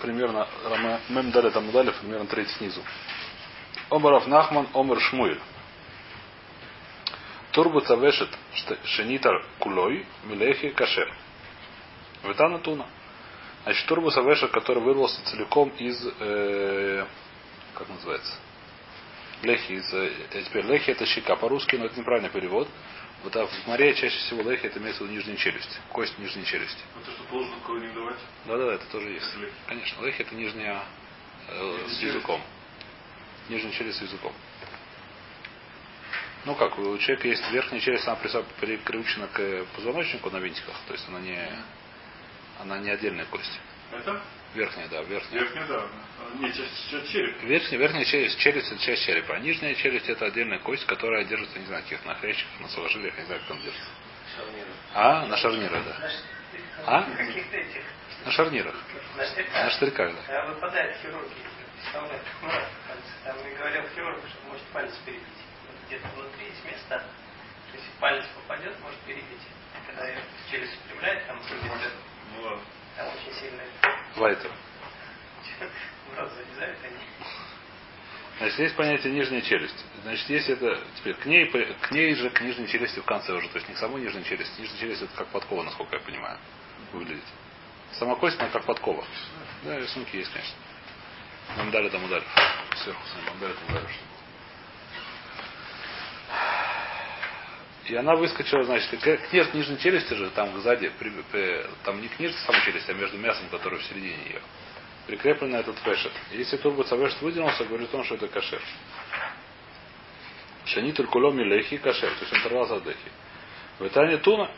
примерно 0.00 0.46
Мем 1.08 1.30
дали 1.30 1.50
там 1.50 1.70
дали 1.70 1.90
примерно 1.90 2.26
треть 2.26 2.50
снизу. 2.52 2.82
Омаров 3.90 4.26
Нахман, 4.26 4.68
Омар 4.74 5.00
Шмуэль. 5.00 5.40
Турбу 7.52 7.80
цавешет 7.80 8.28
шенитар 8.84 9.44
кулой 9.58 10.06
милехи 10.24 10.70
кашер. 10.70 11.12
Ветана 12.22 12.58
туна. 12.58 12.86
Значит, 13.64 13.86
турбус 13.86 14.16
авешек, 14.16 14.50
который 14.50 14.82
вырвался 14.82 15.22
целиком 15.26 15.68
из, 15.70 16.02
э, 16.20 17.04
как 17.74 17.88
называется, 17.88 18.32
лехи, 19.42 19.72
из, 19.72 19.92
э, 19.92 20.10
теперь 20.44 20.64
лехи 20.64 20.90
это 20.90 21.04
щека 21.04 21.36
по-русски, 21.36 21.76
но 21.76 21.86
это 21.86 21.98
неправильный 21.98 22.30
перевод. 22.30 22.68
Вот 23.24 23.34
а 23.34 23.46
в 23.46 23.66
море 23.66 23.94
чаще 23.94 24.16
всего 24.18 24.48
лехи 24.48 24.66
это 24.66 24.78
имеется 24.78 25.02
в 25.02 25.06
виду 25.06 25.16
нижняя 25.16 25.36
челюсть, 25.36 25.80
кость 25.90 26.16
нижней 26.18 26.44
челюсти. 26.44 26.80
Это 27.02 27.10
что, 27.10 27.24
должен 27.30 27.60
кого-нибудь 27.60 27.94
давать? 27.94 28.18
Да, 28.46 28.56
да, 28.56 28.74
это 28.74 28.86
тоже 28.86 29.10
есть. 29.10 29.36
Лехи. 29.36 29.52
Конечно, 29.66 30.04
лехи 30.04 30.22
это 30.22 30.34
нижняя 30.34 30.84
э, 31.48 31.78
с 31.88 32.00
языком. 32.00 32.40
Нижняя 33.48 33.72
челюсть 33.72 33.98
с 33.98 34.02
языком. 34.02 34.32
Ну 36.44 36.54
как, 36.54 36.78
у 36.78 36.96
человека 36.98 37.26
есть 37.26 37.50
верхняя 37.50 37.80
челюсть, 37.80 38.06
она 38.06 38.16
прикручена 38.60 39.26
к 39.26 39.66
позвоночнику 39.74 40.30
на 40.30 40.38
винтиках, 40.38 40.76
то 40.86 40.92
есть 40.92 41.06
она 41.08 41.20
не, 41.20 41.50
она 42.60 42.78
не 42.78 42.90
отдельная 42.90 43.26
кость. 43.26 43.60
Это? 43.92 44.20
Верхняя, 44.54 44.88
да, 44.88 45.02
верхняя. 45.02 45.42
Верхняя, 45.42 45.66
да. 45.66 45.86
А, 46.42 46.50
часть 46.50 47.10
череп. 47.12 47.42
Верхняя, 47.42 47.78
верхняя 47.80 48.04
челюсть, 48.04 48.38
челюсть 48.38 48.70
это 48.72 48.80
часть 48.82 49.04
черепа, 49.04 49.34
а 49.34 49.38
нижняя 49.38 49.74
челюсть 49.74 50.08
это 50.08 50.26
отдельная 50.26 50.58
кость, 50.58 50.86
которая 50.86 51.24
держится, 51.24 51.58
не 51.58 51.66
знаю, 51.66 51.82
каких 51.82 52.04
на 52.04 52.14
хрящиках, 52.16 52.60
на 52.60 52.68
сухожилиях, 52.68 53.16
не 53.18 53.24
знаю, 53.24 53.40
как 53.42 53.50
он 53.50 53.62
держится. 53.62 53.90
А? 54.94 55.26
На 55.26 55.36
шарнирах, 55.36 55.84
да. 55.84 56.10
А? 56.86 57.02
Каких-то 57.02 57.56
этих. 57.56 57.82
На 58.24 58.32
шарнирах. 58.32 58.74
На 59.16 59.22
На 59.22 59.26
штырьках. 59.26 59.72
штырьках, 59.72 60.14
да. 60.14 60.22
Когда 60.26 60.46
выпадает 60.46 60.96
хирурги. 61.02 61.34
Там 61.92 63.36
и 63.46 63.54
говорил 63.56 63.82
хирург, 63.94 64.20
что 64.28 64.48
может 64.48 64.64
палец 64.72 64.94
перебить. 65.04 65.22
Вот 65.66 65.76
Где-то 65.86 66.08
внутри 66.08 66.46
есть 66.46 66.64
места, 66.64 66.98
то 66.98 67.76
есть 67.76 67.86
палец 68.00 68.24
попадет, 68.34 68.78
может 68.80 68.98
перебить. 69.00 69.46
Когда 69.86 70.08
ее 70.08 70.18
челюсть 70.50 70.76
выпрямляет, 70.84 71.26
там 71.26 71.40
Ну 72.34 72.42
ладно. 72.42 72.60
Там 72.98 73.08
очень 73.08 73.40
сильно 73.40 73.62
Лайтер. 74.16 74.50
в 76.12 76.18
рот 76.18 76.32
залезают 76.32 76.78
они. 76.84 76.96
Значит, 78.38 78.58
есть 78.58 78.76
понятие 78.76 79.12
нижняя 79.12 79.40
челюсть. 79.40 79.84
Значит, 80.02 80.28
если 80.28 80.54
это 80.54 80.80
теперь 80.96 81.14
к 81.14 81.26
ней, 81.26 81.46
к 81.46 81.90
ней 81.90 82.14
же 82.14 82.30
к 82.30 82.40
нижней 82.40 82.68
челюсти 82.68 83.00
в 83.00 83.04
конце 83.04 83.32
уже, 83.32 83.48
то 83.48 83.56
есть 83.56 83.68
не 83.68 83.74
к 83.74 83.78
самой 83.78 84.02
нижней 84.02 84.24
челюсти. 84.24 84.60
Нижняя 84.60 84.80
челюсть 84.80 85.02
это 85.02 85.16
как 85.16 85.28
подкова, 85.28 85.62
насколько 85.62 85.96
я 85.96 86.02
понимаю, 86.02 86.38
выглядит. 86.92 87.24
Сама 87.92 88.16
кость, 88.16 88.38
она 88.38 88.48
как 88.50 88.64
подкова. 88.64 89.04
Да, 89.64 89.78
рисунки 89.78 90.16
есть, 90.16 90.30
конечно. 90.32 90.56
Нам 91.56 91.70
дали 91.70 91.88
там 91.88 92.04
ударив. 92.04 92.28
Сверху 92.76 93.00
нам 93.26 93.40
дали 93.40 93.54
там 93.54 93.76
ударив. 93.76 93.90
И 97.88 97.96
она 97.96 98.14
выскочила, 98.16 98.64
значит, 98.64 98.90
к, 99.00 99.06
ниж- 99.32 99.54
нижней 99.56 99.78
челюсти 99.78 100.12
же, 100.12 100.28
там 100.30 100.60
сзади, 100.60 100.90
при- 100.98 101.22
при- 101.32 101.66
там 101.84 102.00
не 102.02 102.08
к 102.08 102.18
нижней 102.20 102.36
самой 102.44 102.62
челюсти, 102.62 102.90
а 102.90 102.94
между 102.94 103.16
мясом, 103.16 103.48
которое 103.50 103.78
в 103.78 103.84
середине 103.84 104.16
ее, 104.26 104.42
прикреплен 105.06 105.54
этот 105.54 105.78
фешет. 105.78 106.12
Если 106.32 106.58
турбо 106.58 106.84
цавешет 106.84 107.20
выдвинулся, 107.22 107.64
говорит 107.64 107.94
он, 107.94 108.04
что 108.04 108.16
это 108.16 108.28
кашер. 108.28 108.60
Шани 110.66 110.92
только 110.92 111.16
ломи 111.16 111.42
лехи 111.44 111.78
кашер, 111.78 112.10
то 112.10 112.20
есть 112.20 112.32
он 112.32 112.40
оторвался 112.40 112.76
от 112.76 112.84
лехи. 112.84 113.10
В 113.78 113.86
Итане 113.86 114.18
туна. 114.18 114.50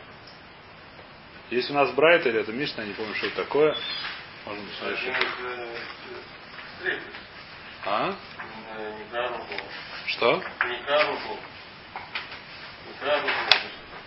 Если 1.51 1.71
у 1.71 1.75
нас 1.75 1.91
брайт 1.91 2.25
или 2.25 2.39
это 2.39 2.51
Мишна, 2.51 2.83
я 2.83 2.89
не 2.89 2.93
помню, 2.95 3.15
что 3.15 3.27
это 3.27 3.43
такое. 3.43 3.75
Можно 4.45 4.63
посмотреть, 4.65 5.03
это. 5.07 5.67
Стрельбы. 6.79 7.03
А? 7.85 8.15
Коробу. 9.11 9.45
Что? 10.07 10.35
Не 10.35 10.41
коробу. 10.41 10.59
Не 10.65 10.83
коробу. 10.83 11.39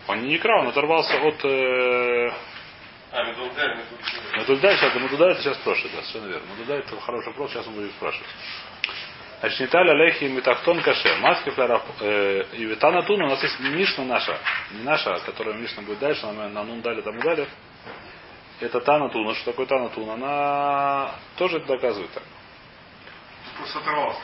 Он 0.07 0.23
не 0.23 0.39
крал, 0.39 0.61
он 0.61 0.69
оторвался 0.69 1.17
от 1.17 1.45
э, 1.45 2.31
А, 3.11 3.25
медулдарь. 3.25 3.79
Медульдай, 4.37 4.77
сейчас, 4.77 4.95
Медульдай 4.95 5.31
это 5.31 5.41
сейчас 5.41 5.57
спрашивает, 5.57 5.95
да, 5.95 6.03
совершенно 6.03 6.27
верно. 6.27 6.47
Медульдай 6.53 6.79
это 6.81 7.01
хороший 7.01 7.27
вопрос, 7.29 7.53
сейчас 7.53 7.67
он 7.67 7.75
будет 7.75 7.91
спрашивать. 7.93 8.29
Значит, 9.41 9.61
не 9.61 9.67
таля 9.67 9.93
лехи 9.95 10.25
метахтон 10.25 10.81
каше. 10.81 11.17
Маски 11.17 11.51
флярах 11.51 11.83
э, 12.01 12.45
и 12.53 12.65
витана 12.65 13.03
тун. 13.03 13.21
У 13.23 13.29
нас 13.29 13.43
есть 13.43 13.61
Мишна 13.61 14.05
наша, 14.05 14.39
не 14.71 14.83
наша, 14.83 15.19
которая 15.27 15.55
Мишна 15.55 15.83
будет 15.83 15.99
дальше, 15.99 16.25
на, 16.27 16.49
на 16.49 16.65
нун 16.65 16.81
дали 16.81 17.03
там 17.03 17.19
дали. 17.21 17.47
Это 18.61 18.81
Тана 18.81 19.11
Туна. 19.11 19.35
Что 19.35 19.51
такое 19.51 19.67
Тана 19.67 19.91
Тун? 19.91 20.09
Она 20.09 21.11
тоже 21.37 21.59
это 21.59 21.67
доказывает 21.67 22.11
так. 22.13 22.23
Просто 23.59 23.79
оторвался. 23.81 24.23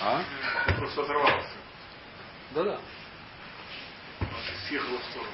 А? 0.00 0.22
Просто 0.76 1.02
оторвался. 1.02 1.50
Да-да. 2.50 2.78
Съехал 4.68 4.98
в 4.98 5.04
сторону. 5.10 5.32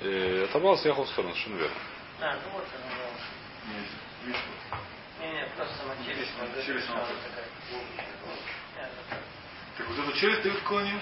Э, 0.00 0.44
оторвался, 0.44 0.82
съехал 0.82 1.04
в 1.04 1.08
сторону, 1.08 1.34
совершенно 1.34 1.56
верно. 1.56 1.76
А, 2.20 2.34
ну 2.34 2.50
вот 2.52 2.66
она. 2.74 3.74
Нет, 3.74 3.86
Миша. 4.24 4.40
Не, 5.20 5.32
не, 5.32 5.46
просто 5.56 5.74
сама 5.78 5.94
челюсть. 6.04 6.32
Челюсть, 6.66 6.90
она 6.90 7.00
такая. 7.00 7.48
Так 9.76 9.88
вот 9.88 9.98
эту 9.98 10.12
челюсть 10.18 10.42
ты 10.42 10.50
отклонил? 10.50 10.98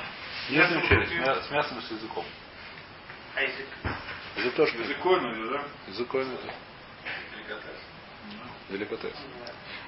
Нижнюю 0.48 0.80
Мясо 0.80 0.88
челюсть, 0.88 1.46
с 1.46 1.50
мясом 1.50 1.78
и 1.78 1.82
с 1.82 1.90
языком. 1.90 2.24
А 3.34 3.42
язык? 3.42 3.66
Язык 4.36 4.54
тоже 4.54 4.76
Языкойную, 4.78 5.50
да? 5.50 5.64
Язык 5.88 6.14
это 6.14 6.24
Деликатес. 6.24 6.71
Деликатес. 8.72 9.14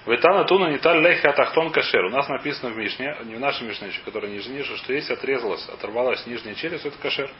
Ветана 0.06 0.44
туна 0.44 0.70
не 0.70 0.78
таль 0.78 1.00
лехи 1.00 1.26
атахтон 1.26 1.72
кашер. 1.72 2.04
У 2.04 2.10
нас 2.10 2.28
написано 2.28 2.72
в 2.72 2.76
Мишне, 2.76 3.16
не 3.24 3.36
в 3.36 3.40
нашей 3.40 3.66
Мишне, 3.66 3.88
еще, 3.88 4.02
которая 4.02 4.30
ниже 4.30 4.50
ниже, 4.50 4.76
что 4.76 4.92
если 4.92 5.14
отрезалась, 5.14 5.66
оторвалась 5.68 6.26
нижняя 6.26 6.54
челюсть, 6.54 6.84
это 6.84 6.96
кашер. 6.98 7.30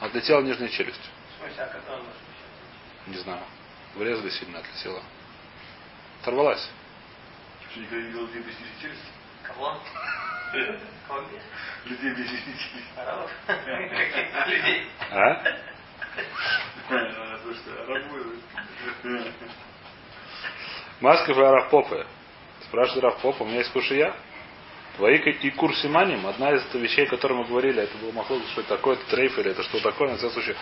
Отлетела 0.00 0.42
нижняя 0.42 0.70
челюсть. 0.70 1.10
В 1.36 1.42
смысле, 1.42 1.64
а? 1.88 2.00
Не 3.08 3.16
знаю. 3.18 3.42
Врезали 3.96 4.30
сильно, 4.30 4.60
отлетела. 4.60 5.02
Оторвалась. 6.22 6.70
Что, 7.70 7.80
никогда 7.80 8.00
не 8.00 8.06
видел 8.08 8.26
людей 8.26 8.42
без 8.42 8.60
нижней 8.60 8.80
челюсти? 8.80 9.08
Кого? 9.42 9.76
Людей 11.84 12.10
без 12.14 12.30
нижней 12.30 12.54
челюсти. 12.56 12.90
Людей? 14.50 14.88
А? 15.10 15.42
А, 16.88 17.38
Слушай, 17.42 17.82
арабы. 17.82 18.38
Маска 21.00 21.32
и 21.32 21.34
Рафпопы. 21.34 22.06
Спрашивает 22.64 23.04
Рафпопа, 23.04 23.42
у 23.42 23.46
меня 23.46 23.58
есть 23.58 23.72
кушия. 23.72 24.14
Твои 24.96 25.16
и 25.16 25.50
курсиманим, 25.52 26.26
одна 26.26 26.52
из 26.52 26.74
вещей, 26.74 27.06
о 27.06 27.08
которой 27.08 27.34
мы 27.34 27.44
говорили, 27.46 27.82
это 27.82 27.96
был 27.98 28.12
махлок, 28.12 28.42
что 28.52 28.60
это 28.60 28.76
такое, 28.76 28.96
это 28.96 29.04
трейф 29.06 29.38
или 29.38 29.52
это 29.52 29.62
что 29.62 29.80
такое, 29.80 30.10
на 30.10 30.18
всякий 30.18 30.34
случай, 30.34 30.56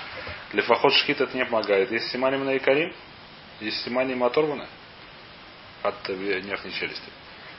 для 0.52 0.62
фахот 0.62 0.92
шхит 0.92 1.20
это 1.20 1.36
не 1.36 1.44
помогает. 1.44 1.90
Есть 1.90 2.10
симаним 2.10 2.44
на 2.44 2.56
икарим, 2.56 2.92
есть 3.60 3.82
симаним 3.82 4.22
оторваны 4.22 4.68
от 5.82 6.08
э, 6.10 6.14
верхней 6.14 6.72
челюсти. 6.72 7.10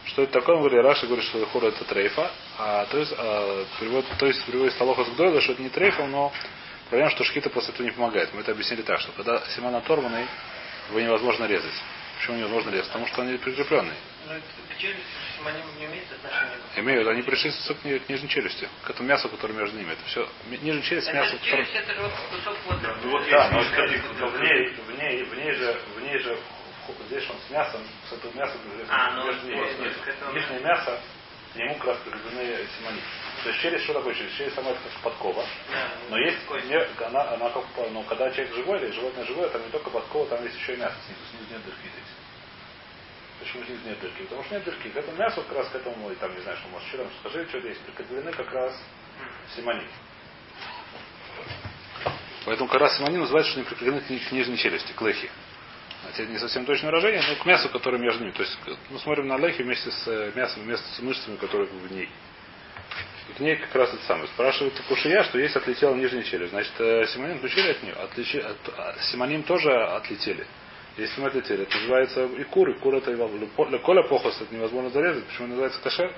Что 0.06 0.24
это 0.24 0.34
такое? 0.34 0.56
Он 0.56 0.62
говорит, 0.62 0.82
Раша 0.84 1.06
говорит, 1.06 1.26
что 1.26 1.46
хур 1.48 1.66
это 1.66 1.84
трейфа, 1.84 2.32
а 2.58 2.86
то 2.86 2.98
есть, 2.98 3.14
а, 3.18 3.66
перевод, 3.80 4.06
то 4.18 4.26
есть 4.28 4.46
переводит 4.46 4.74
Столоха 4.74 5.04
с 5.04 5.10
Гдойла, 5.10 5.42
что 5.42 5.54
это 5.54 5.62
не 5.62 5.70
трейфа, 5.70 6.06
но 6.08 6.32
проблема, 6.90 7.12
что 7.12 7.24
шхита 7.26 7.50
после 7.50 7.74
этого 7.74 7.86
не 7.86 7.92
помогает. 7.92 8.34
Мы 8.34 8.42
это 8.42 8.54
объяснили 8.54 8.84
так, 8.84 9.00
что 9.02 9.12
когда 9.12 9.44
симан 9.56 9.76
оторванный, 9.76 10.26
его 10.90 11.00
невозможно 11.00 11.46
резать. 11.46 11.74
Почему 12.20 12.36
невозможно 12.36 12.70
резать? 12.72 12.88
Потому 12.88 13.08
что 13.08 13.22
они 13.22 13.38
прикрепленные. 13.38 13.96
Ну. 14.28 14.34
Имеют, 16.76 17.08
они 17.08 17.22
пришли 17.22 17.50
к, 17.50 17.86
ни- 17.86 17.98
к 17.98 18.10
нижней 18.10 18.28
челюсти, 18.28 18.68
к 18.84 18.90
этому 18.90 19.08
мясу, 19.08 19.30
которое 19.30 19.54
между 19.54 19.78
ними. 19.78 19.94
Это 19.94 20.04
все 20.06 20.30
нижняя 20.50 20.82
челюсть, 20.82 21.08
Это 21.08 21.18
мясо, 21.18 21.38
которое... 21.38 21.52
челюсть, 21.52 21.76
это 21.76 21.94
же 21.94 22.02
вот 22.02 22.12
кусок 22.30 22.58
вот. 22.66 22.80
Ну 23.04 23.12
вот 23.12 23.30
Да, 23.30 23.50
но, 23.52 23.64
но 24.20 24.28
в 24.28 24.42
ней, 24.42 24.68
в 24.70 25.00
ней, 25.00 25.24
в 25.24 25.36
ней 25.36 25.54
же, 25.54 25.82
в 25.96 26.02
ней 26.02 26.20
же, 26.20 26.38
здесь 27.08 27.30
он 27.30 27.38
с 27.48 27.50
мясом, 27.52 27.82
с 28.10 28.12
этого 28.12 28.34
мяса 28.34 28.58
А, 28.90 29.12
ну, 29.16 29.32
Нижнее 30.34 30.60
мясо, 30.60 31.00
к 31.54 31.56
нему 31.56 31.76
как 31.76 31.86
раз 31.86 31.98
прикреплены 32.00 32.68
симони. 32.78 33.02
То 33.44 33.50
есть 33.50 33.62
челюсть, 33.62 33.84
что 33.86 33.94
такое 33.94 34.14
челюсть? 34.14 34.38
Челюсть 34.38 34.56
сама 34.56 34.72
это 34.72 34.80
как 34.82 35.02
подкова. 35.02 35.44
Да, 35.72 35.90
Но 36.10 36.18
есть, 36.18 36.38
не- 36.68 37.06
она, 37.06 37.32
она 37.34 37.50
как, 37.50 37.64
ну, 37.92 38.04
когда 38.04 38.30
человек 38.32 38.54
живой 38.56 38.80
или 38.80 38.92
животное 38.92 39.26
живое, 39.26 39.50
там 39.50 39.64
не 39.64 39.70
только 39.72 39.90
подкова, 39.90 40.28
там 40.28 40.44
есть 40.44 40.56
еще 40.58 40.74
и 40.74 40.78
мясо 40.78 40.96
снизу, 41.06 41.22
снизу 41.32 41.54
нет 41.54 41.66
дырки 41.66 41.80
здесь. 41.82 42.14
Почему 43.40 43.64
снизу 43.66 43.88
нет 43.88 44.00
дырки? 44.00 44.22
Потому 44.24 44.44
что 44.44 44.56
нет 44.56 44.64
дырки. 44.66 44.90
К 44.90 44.98
этому 44.98 45.18
мясу, 45.18 45.42
как 45.44 45.58
раз 45.58 45.70
к 45.70 45.76
этому, 45.76 46.12
и 46.12 46.16
там, 46.16 46.36
не 46.36 46.42
знаю, 46.42 46.58
что 46.58 46.68
может, 46.70 46.88
что 46.90 46.98
там, 46.98 47.08
скажи, 47.22 47.48
что 47.50 47.60
здесь, 47.62 47.78
прикреплены 47.78 48.32
как 48.32 48.52
раз 48.54 48.74
симони. 49.56 49.88
Поэтому 52.46 52.70
как 52.70 52.82
раз 52.82 52.98
симони 52.98 53.18
называется, 53.18 53.52
что 53.52 53.60
они 53.62 53.70
прикреплены 53.70 54.02
к 54.02 54.32
нижней 54.32 54.58
челюсти, 54.58 54.92
к 54.94 55.02
лехе. 55.02 55.30
Это 56.14 56.26
не 56.26 56.38
совсем 56.38 56.66
точное 56.66 56.92
выражение, 56.92 57.22
но 57.28 57.36
к 57.42 57.46
мясу, 57.46 57.70
которое 57.70 57.98
между 57.98 58.24
ними. 58.24 58.34
То 58.34 58.44
есть 58.44 58.58
мы 58.90 59.00
смотрим 59.00 59.28
на 59.28 59.38
лехе 59.38 59.64
вместе 59.64 59.92
с 59.92 60.08
э, 60.08 60.32
мясом, 60.36 60.64
вместе 60.64 60.86
с 60.96 61.00
мышцами, 61.00 61.36
которые 61.36 61.70
в 61.70 61.92
ней. 61.92 62.10
И 63.30 63.34
к 63.34 63.40
ней 63.40 63.56
как 63.58 63.76
раз 63.76 63.94
это 63.94 64.04
самое. 64.04 64.28
Спрашивает 64.30 64.74
Кушия, 64.88 65.24
что 65.24 65.38
есть 65.38 65.56
отлетела 65.56 65.94
нижняя 65.96 66.24
челюсть. 66.24 66.52
Значит, 66.52 66.74
э, 66.80 67.06
симоним 67.08 67.38
включили 67.38 67.72
от 67.72 67.84
нее. 67.84 67.94
Отличи, 67.94 68.38
от, 68.38 68.58
а, 68.78 68.96
симоним 69.12 69.44
тоже 69.44 69.72
отлетели. 69.72 70.46
Если 70.98 71.22
мы 71.22 71.28
отлетели, 71.28 71.64
это 71.64 71.76
называется 71.78 72.26
и 72.26 72.44
кур, 72.44 72.70
и 72.70 72.80
кур 72.80 72.96
это 72.96 73.16
для 73.16 73.78
коля 73.80 74.04
похос, 74.04 74.42
это 74.42 74.54
невозможно 74.54 74.90
зарезать. 74.90 75.26
Почему 75.26 75.48
называется 75.48 75.80
кашер? 75.82 76.14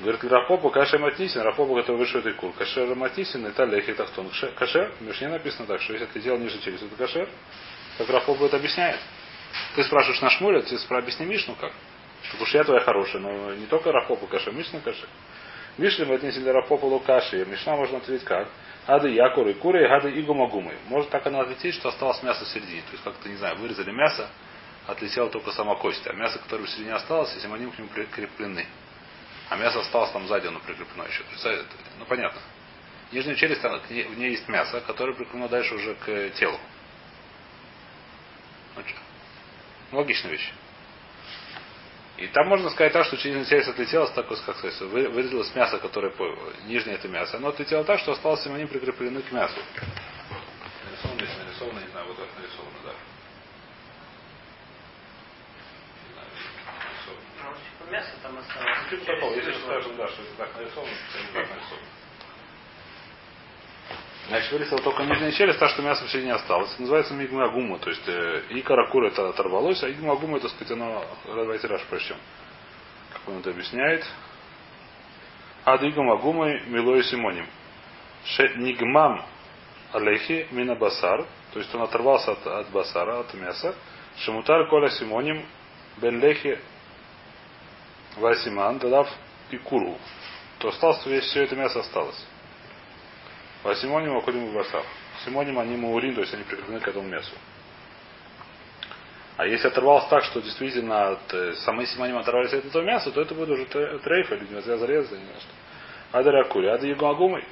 Говорит, 0.00 0.24
Рапопа 0.24 0.70
кашер 0.70 0.98
матисин, 0.98 1.42
Рапопа, 1.42 1.80
который 1.80 1.98
выше 1.98 2.18
этой 2.18 2.32
кур. 2.32 2.52
Кашер 2.52 2.94
матисин, 2.94 3.46
это 3.46 3.64
лехи 3.64 3.92
тахтон. 3.92 4.30
Кашер, 4.56 4.92
в 4.98 5.02
Мишне 5.02 5.28
написано 5.28 5.66
так, 5.66 5.80
что 5.82 5.92
если 5.92 6.06
отлетел 6.06 6.38
ниже 6.38 6.58
через 6.60 6.82
это 6.82 6.96
кашер, 6.96 7.28
как 7.98 8.08
Рапопа 8.08 8.44
это 8.44 8.56
объясняет. 8.56 9.00
Ты 9.74 9.84
спрашиваешь 9.84 10.20
на 10.20 10.30
шмуля, 10.30 10.62
ты 10.62 10.76
объясни 10.90 11.26
Мишну 11.26 11.54
как? 11.54 11.72
Потому 12.30 12.46
что 12.46 12.58
я 12.58 12.64
твоя 12.64 12.80
хорошая, 12.80 13.22
но 13.22 13.54
не 13.54 13.66
только 13.66 13.92
Рапопа 13.92 14.26
кашер, 14.26 14.52
Мишна 14.52 14.80
кашер. 14.80 15.08
Мишли 15.78 16.04
мы 16.04 16.14
отнесли 16.14 16.50
Рапопа 16.50 16.86
лукаши, 16.86 17.44
Мишна 17.44 17.76
можно 17.76 17.98
ответить 17.98 18.24
как? 18.24 18.48
Ады 18.86 19.10
якуры 19.10 19.54
куры, 19.54 19.88
гады 19.88 20.10
игумагумы. 20.20 20.76
Может 20.88 21.10
так 21.10 21.26
оно 21.26 21.40
отлететь, 21.40 21.74
что 21.74 21.88
осталось 21.88 22.22
мясо 22.22 22.44
в 22.44 22.48
середине. 22.48 22.82
То 22.82 22.92
есть 22.92 23.02
как-то, 23.02 23.28
не 23.28 23.36
знаю, 23.36 23.56
вырезали 23.56 23.90
мясо, 23.90 24.28
отлетела 24.86 25.28
только 25.28 25.50
сама 25.52 25.74
кость. 25.76 26.06
А 26.06 26.12
мясо, 26.12 26.38
которое 26.38 26.64
в 26.64 26.70
середине 26.70 26.94
осталось, 26.94 27.34
если 27.34 27.52
они 27.52 27.70
к 27.70 27.78
нему 27.78 27.88
прикреплены. 27.88 28.64
А 29.50 29.56
мясо 29.56 29.80
осталось 29.80 30.10
там 30.12 30.26
сзади, 30.28 30.46
оно 30.46 30.60
прикреплено 30.60 31.04
еще. 31.04 31.24
То 31.24 31.50
есть, 31.50 31.66
ну 31.98 32.04
понятно. 32.06 32.40
Нижняя 33.12 33.36
челюсть, 33.36 33.62
в 33.62 34.18
ней 34.18 34.30
есть 34.30 34.48
мясо, 34.48 34.80
которое 34.86 35.14
прикреплено 35.14 35.48
дальше 35.48 35.74
уже 35.74 35.94
к 35.94 36.30
телу. 36.38 36.58
Ну, 38.76 38.82
что? 38.84 39.96
Логичная 39.96 40.32
вещь. 40.32 40.52
И 42.18 42.26
там 42.28 42.48
можно 42.48 42.70
сказать 42.70 42.92
так, 42.92 43.04
что 43.04 43.16
через 43.18 43.46
челюсть 43.46 43.68
отлетело, 43.68 44.06
так 44.08 44.26
как 44.26 44.38
сказать, 44.38 44.80
вырезалось 44.80 45.54
мясо, 45.54 45.78
которое 45.78 46.12
нижнее 46.64 46.96
это 46.96 47.08
мясо. 47.08 47.36
Оно 47.36 47.48
отлетело 47.48 47.84
так, 47.84 47.98
что 48.00 48.12
осталось 48.12 48.42
симоним 48.42 48.68
прикреплены 48.68 49.20
к 49.20 49.32
мясу. 49.32 49.60
Нарисовано, 50.84 51.20
если 51.20 51.42
нарисовано, 51.42 51.80
не 51.80 51.88
знаю, 51.88 52.06
вот 52.06 52.16
так 52.16 52.28
нарисовано, 52.38 52.78
да. 52.84 52.92
Мясо 57.90 58.10
там 58.20 58.36
осталось. 58.38 58.78
Ну, 58.90 58.98
типа 58.98 59.12
такого, 59.12 59.34
если 59.34 59.52
скажем, 59.60 59.96
да, 59.96 60.08
что 60.08 60.22
это 60.22 60.34
так 60.38 60.56
нарисовано, 60.56 60.92
то 61.12 61.18
не 61.18 61.26
так 61.26 61.50
нарисовано. 61.50 61.86
Значит, 64.28 64.50
вылетела 64.50 64.80
только 64.82 65.04
нижняя 65.04 65.30
челюсть, 65.30 65.60
та, 65.60 65.68
что 65.68 65.82
мясо 65.82 66.04
в 66.04 66.10
середине 66.10 66.34
осталось. 66.34 66.72
Это 66.72 66.82
называется 66.82 67.14
мигмагума. 67.14 67.78
То 67.78 67.90
есть 67.90 68.08
э, 68.08 68.42
и 68.50 68.60
каракур 68.60 69.04
это 69.04 69.28
оторвалось, 69.28 69.82
а 69.84 69.90
игмагума, 69.90 70.40
так 70.40 70.50
сказать, 70.50 70.72
оно... 70.72 71.04
Давайте 71.26 71.68
раз 71.68 71.80
прочтем. 71.82 72.16
Как 73.12 73.28
он 73.28 73.38
это 73.38 73.50
объясняет. 73.50 74.04
Ад 75.64 75.82
игмагумой 75.82 76.62
милой 76.66 77.04
симоним. 77.04 77.46
Ше 78.24 78.52
нигмам 78.56 79.24
алехи 79.92 80.48
мина 80.50 80.74
басар. 80.74 81.24
То 81.52 81.60
есть 81.60 81.72
он 81.72 81.82
оторвался 81.82 82.32
от, 82.32 82.44
от 82.46 82.68
басара, 82.70 83.20
от 83.20 83.32
мяса. 83.34 83.76
Шемутар 84.18 84.68
коля 84.68 84.90
симоним 84.90 85.46
бен 85.98 86.20
лехи 86.20 86.58
васиман 88.16 88.78
дадав 88.78 89.08
и 89.50 89.56
куру. 89.58 89.96
То 90.58 90.68
осталось, 90.68 91.06
весь 91.06 91.24
все 91.24 91.44
это 91.44 91.54
мясо 91.54 91.78
осталось. 91.78 92.26
А 93.64 93.74
симоним 93.74 94.16
уходим 94.16 94.46
в 94.46 94.54
басар. 94.54 94.84
Симоним 95.24 95.58
они 95.58 95.76
маурин, 95.76 96.14
то 96.14 96.20
есть 96.20 96.34
они 96.34 96.44
прикреплены 96.44 96.80
к 96.80 96.88
этому 96.88 97.08
мясу. 97.08 97.32
А 99.36 99.46
если 99.46 99.68
оторвалось 99.68 100.08
так, 100.08 100.24
что 100.24 100.40
действительно 100.40 101.10
от 101.10 101.34
э, 101.34 101.54
самой 101.56 101.86
симоним 101.86 102.16
оторвались 102.16 102.54
от 102.54 102.64
этого 102.64 102.82
мяса, 102.82 103.10
то 103.10 103.20
это 103.20 103.34
будет 103.34 103.50
уже 103.50 103.66
трейф 103.66 104.32
или 104.32 104.46
нельзя 104.50 104.78
зарезать, 104.78 105.18
не 105.18 105.24
знаю 105.24 105.40
что. 105.40 106.18
Ада 106.18 106.30
ракури, 106.30 106.68
ада 106.68 106.86
ягуагумой, 106.86 107.44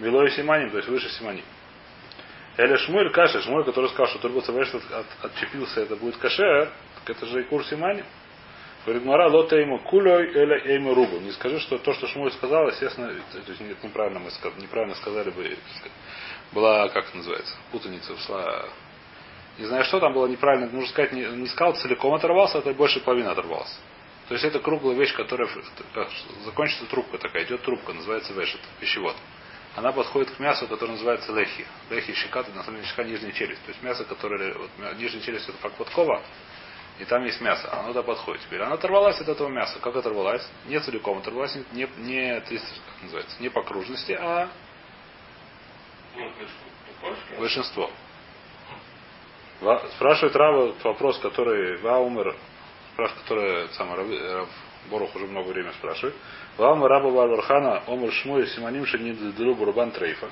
милой 0.00 0.30
симоним, 0.32 0.70
то 0.70 0.78
есть 0.78 0.88
выше 0.88 1.08
симоним. 1.10 1.44
Или 2.58 2.76
шмуль 2.76 3.10
кашер, 3.12 3.40
шмуль, 3.42 3.64
который 3.64 3.88
сказал, 3.90 4.08
что 4.08 4.28
от, 4.28 5.06
отчепился, 5.22 5.82
это 5.82 5.96
будет 5.96 6.16
кашер, 6.16 6.72
так 7.04 7.16
это 7.16 7.26
же 7.26 7.40
и 7.40 7.44
курс 7.44 7.68
симоним. 7.68 8.04
Говорит, 8.84 9.04
Мара, 9.04 9.28
лота 9.28 9.56
ему 9.56 9.78
кулей 9.78 10.30
или 10.30 10.74
ему 10.74 10.94
рубу. 10.94 11.18
Не 11.20 11.30
скажи, 11.32 11.60
что 11.60 11.78
то, 11.78 11.92
что 11.94 12.08
Шмуль 12.08 12.32
сказал, 12.32 12.66
естественно, 12.68 13.14
то 13.32 13.38
есть 13.38 13.60
нет, 13.60 13.82
неправильно 13.82 14.18
мы 14.18 14.30
неправильно 14.60 14.96
сказали 14.96 15.30
бы, 15.30 15.56
была, 16.50 16.88
как 16.88 17.08
это 17.08 17.16
называется, 17.16 17.54
путаница, 17.70 18.12
ушла. 18.12 18.64
Не 19.58 19.66
знаю, 19.66 19.84
что 19.84 20.00
там 20.00 20.12
было 20.12 20.26
неправильно, 20.26 20.68
нужно 20.70 20.88
сказать, 20.88 21.12
не, 21.12 21.24
не 21.24 21.46
сказал, 21.46 21.74
целиком 21.74 22.12
оторвался, 22.14 22.58
а 22.58 22.62
то 22.62 22.74
больше 22.74 23.00
половины 23.00 23.28
оторвался. 23.28 23.76
То 24.28 24.34
есть 24.34 24.44
это 24.44 24.58
круглая 24.58 24.96
вещь, 24.96 25.14
которая 25.14 25.48
как, 25.94 26.08
закончится 26.44 26.86
трубка 26.86 27.18
такая, 27.18 27.44
идет 27.44 27.62
трубка, 27.62 27.92
называется 27.92 28.32
вешет, 28.32 28.60
пищевод. 28.80 29.14
Она 29.76 29.92
подходит 29.92 30.30
к 30.30 30.38
мясу, 30.38 30.66
которое 30.66 30.92
называется 30.92 31.32
лехи. 31.32 31.66
Лехи 31.90 32.12
щека, 32.14 32.44
на 32.54 32.62
самом 32.62 32.78
деле 32.78 32.88
щека 32.88 33.04
нижняя 33.04 33.32
челюсть. 33.32 33.62
То 33.64 33.70
есть 33.70 33.82
мясо, 33.82 34.04
которое, 34.04 34.54
вот, 34.54 34.70
нижняя 34.98 35.22
челюсть 35.22 35.48
это 35.48 35.58
подкова, 35.58 36.22
и 36.98 37.04
там 37.04 37.24
есть 37.24 37.40
мясо, 37.40 37.68
оно 37.72 37.88
туда 37.88 38.02
подходит. 38.02 38.42
Теперь 38.42 38.60
она 38.60 38.74
оторвалась 38.74 39.20
от 39.20 39.28
этого 39.28 39.48
мяса. 39.48 39.78
Как 39.80 39.96
оторвалась? 39.96 40.46
Не 40.66 40.78
целиком 40.80 41.18
оторвалась, 41.18 41.56
не, 41.72 41.88
не, 41.98 42.40
как 42.40 43.02
называется, 43.02 43.42
не 43.42 43.48
по 43.48 43.60
окружности, 43.60 44.12
а 44.12 44.48
большинство. 47.38 47.90
Спрашивает 49.96 50.36
Рава 50.36 50.74
вопрос, 50.82 51.18
который 51.18 51.78
Ваумер, 51.78 52.36
спрашивает, 52.92 53.22
который 53.22 53.68
сам 53.74 53.88
Борух 54.90 55.14
уже 55.14 55.26
много 55.26 55.48
времени 55.48 55.72
спрашивает. 55.72 56.14
Ваумер 56.58 56.88
Раба 56.88 57.08
Варвархана, 57.08 57.82
Омер 57.86 58.12
Шмуй, 58.12 58.46
Симоним 58.48 58.84
Шени 58.86 59.12
Делю 59.12 59.54
Рубан 59.64 59.92
Трейфа. 59.92 60.28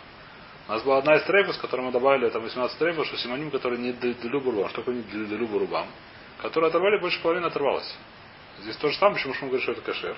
У 0.68 0.72
нас 0.72 0.82
была 0.82 0.98
одна 0.98 1.16
из 1.16 1.24
трейфов, 1.24 1.56
с 1.56 1.58
которой 1.58 1.82
мы 1.82 1.92
добавили 1.92 2.28
там 2.28 2.42
18 2.42 2.78
трейфов, 2.78 3.06
что 3.06 3.16
Симоним, 3.16 3.50
который 3.50 3.78
не 3.78 3.92
Делю 3.92 4.40
Бурбан. 4.40 4.68
Что 4.68 4.82
такое 4.82 4.96
не 4.96 5.02
Делю 5.02 5.46
Бурбан? 5.46 5.86
Которые 6.40 6.68
оторвали, 6.68 6.98
больше 6.98 7.20
половины 7.22 7.46
оторвалось. 7.46 7.94
Здесь 8.60 8.76
то 8.76 8.88
же 8.88 8.96
самое, 8.96 9.16
почему 9.16 9.34
мы 9.34 9.48
говорим, 9.48 9.62
что 9.62 9.72
это 9.72 9.82
кашер. 9.82 10.16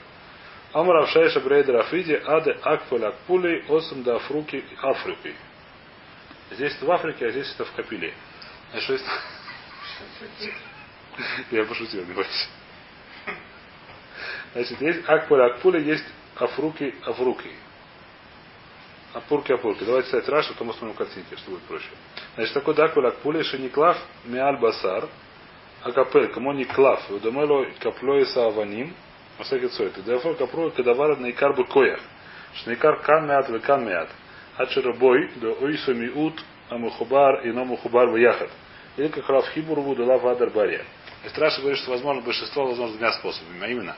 Амар 0.73 0.97
Авшайша 1.03 1.41
Брейдер 1.41 1.77
Африди 1.77 2.21
Аде 2.25 2.59
Акполь 2.63 3.05
Акпулей 3.05 3.65
Осам 3.69 4.03
да 4.03 4.17
Афруки 4.17 4.65
Африки. 4.81 5.35
Здесь 6.51 6.75
это 6.77 6.87
в 6.87 6.91
Африке, 6.91 7.27
а 7.27 7.31
здесь 7.31 7.53
это 7.55 7.65
в 7.65 7.73
Капиле. 7.73 8.15
Значит, 8.71 8.85
что 8.85 8.93
есть... 8.95 9.07
Я 11.51 11.65
пошутил, 11.65 12.05
не 12.07 12.15
бойся. 12.15 12.49
Значит, 14.55 14.81
есть 14.81 15.09
Акполь 15.09 15.43
Акпулей, 15.43 15.83
есть 15.83 16.05
Афруки 16.37 16.95
Афруки. 17.05 17.51
Апурки 19.13 19.53
Апурки. 19.53 19.85
Давайте 19.85 20.09
читать 20.09 20.27
Раш, 20.29 20.47
а 20.49 20.53
потом 20.55 20.69
посмотрим 20.69 20.97
картинки, 20.97 21.37
что 21.37 21.51
будет 21.51 21.63
проще. 21.65 21.89
Значит, 22.35 22.55
такой 22.55 22.75
Дакуль 22.75 23.07
Акпулей 23.07 23.43
Шениклав 23.45 23.99
Миаль 24.25 24.57
Басар– 24.57 25.09
Акапель, 25.85 26.29
кому 26.29 26.53
не 26.53 26.65
клав, 26.65 27.11
удомело 27.11 27.67
каплоиса 27.81 28.47
аваним, 28.47 28.95
масакет 29.39 29.73
соет. 29.73 30.03
Дефор 30.05 30.37
капру 30.37 30.71
кадавара 30.71 31.17
на 31.17 31.31
икар 31.31 31.55
букоях. 31.55 32.01
Шнейкар 32.55 33.01
кан 33.01 33.27
мят 33.27 33.49
векан 33.49 33.85
мят. 33.85 34.09
Ачерабой, 34.57 35.31
да 35.37 35.49
ойсу 35.49 35.95
миут, 35.95 36.43
амухубар 36.69 37.41
и 37.47 37.51
номухубар 37.51 38.09
ваяхат. 38.09 38.51
Или 38.97 39.09
как 39.09 39.29
Рав 39.29 39.49
Хибур 39.49 39.81
вудала 39.81 40.19
вадар 40.19 40.51
бария. 40.51 40.85
И 41.25 41.29
Страша 41.29 41.61
говорит, 41.61 41.81
что 41.81 41.91
возможно 41.91 42.23
большинство, 42.23 42.67
возможно, 42.67 42.97
двумя 42.97 43.13
способами. 43.13 43.65
А 43.65 43.69
именно, 43.69 43.97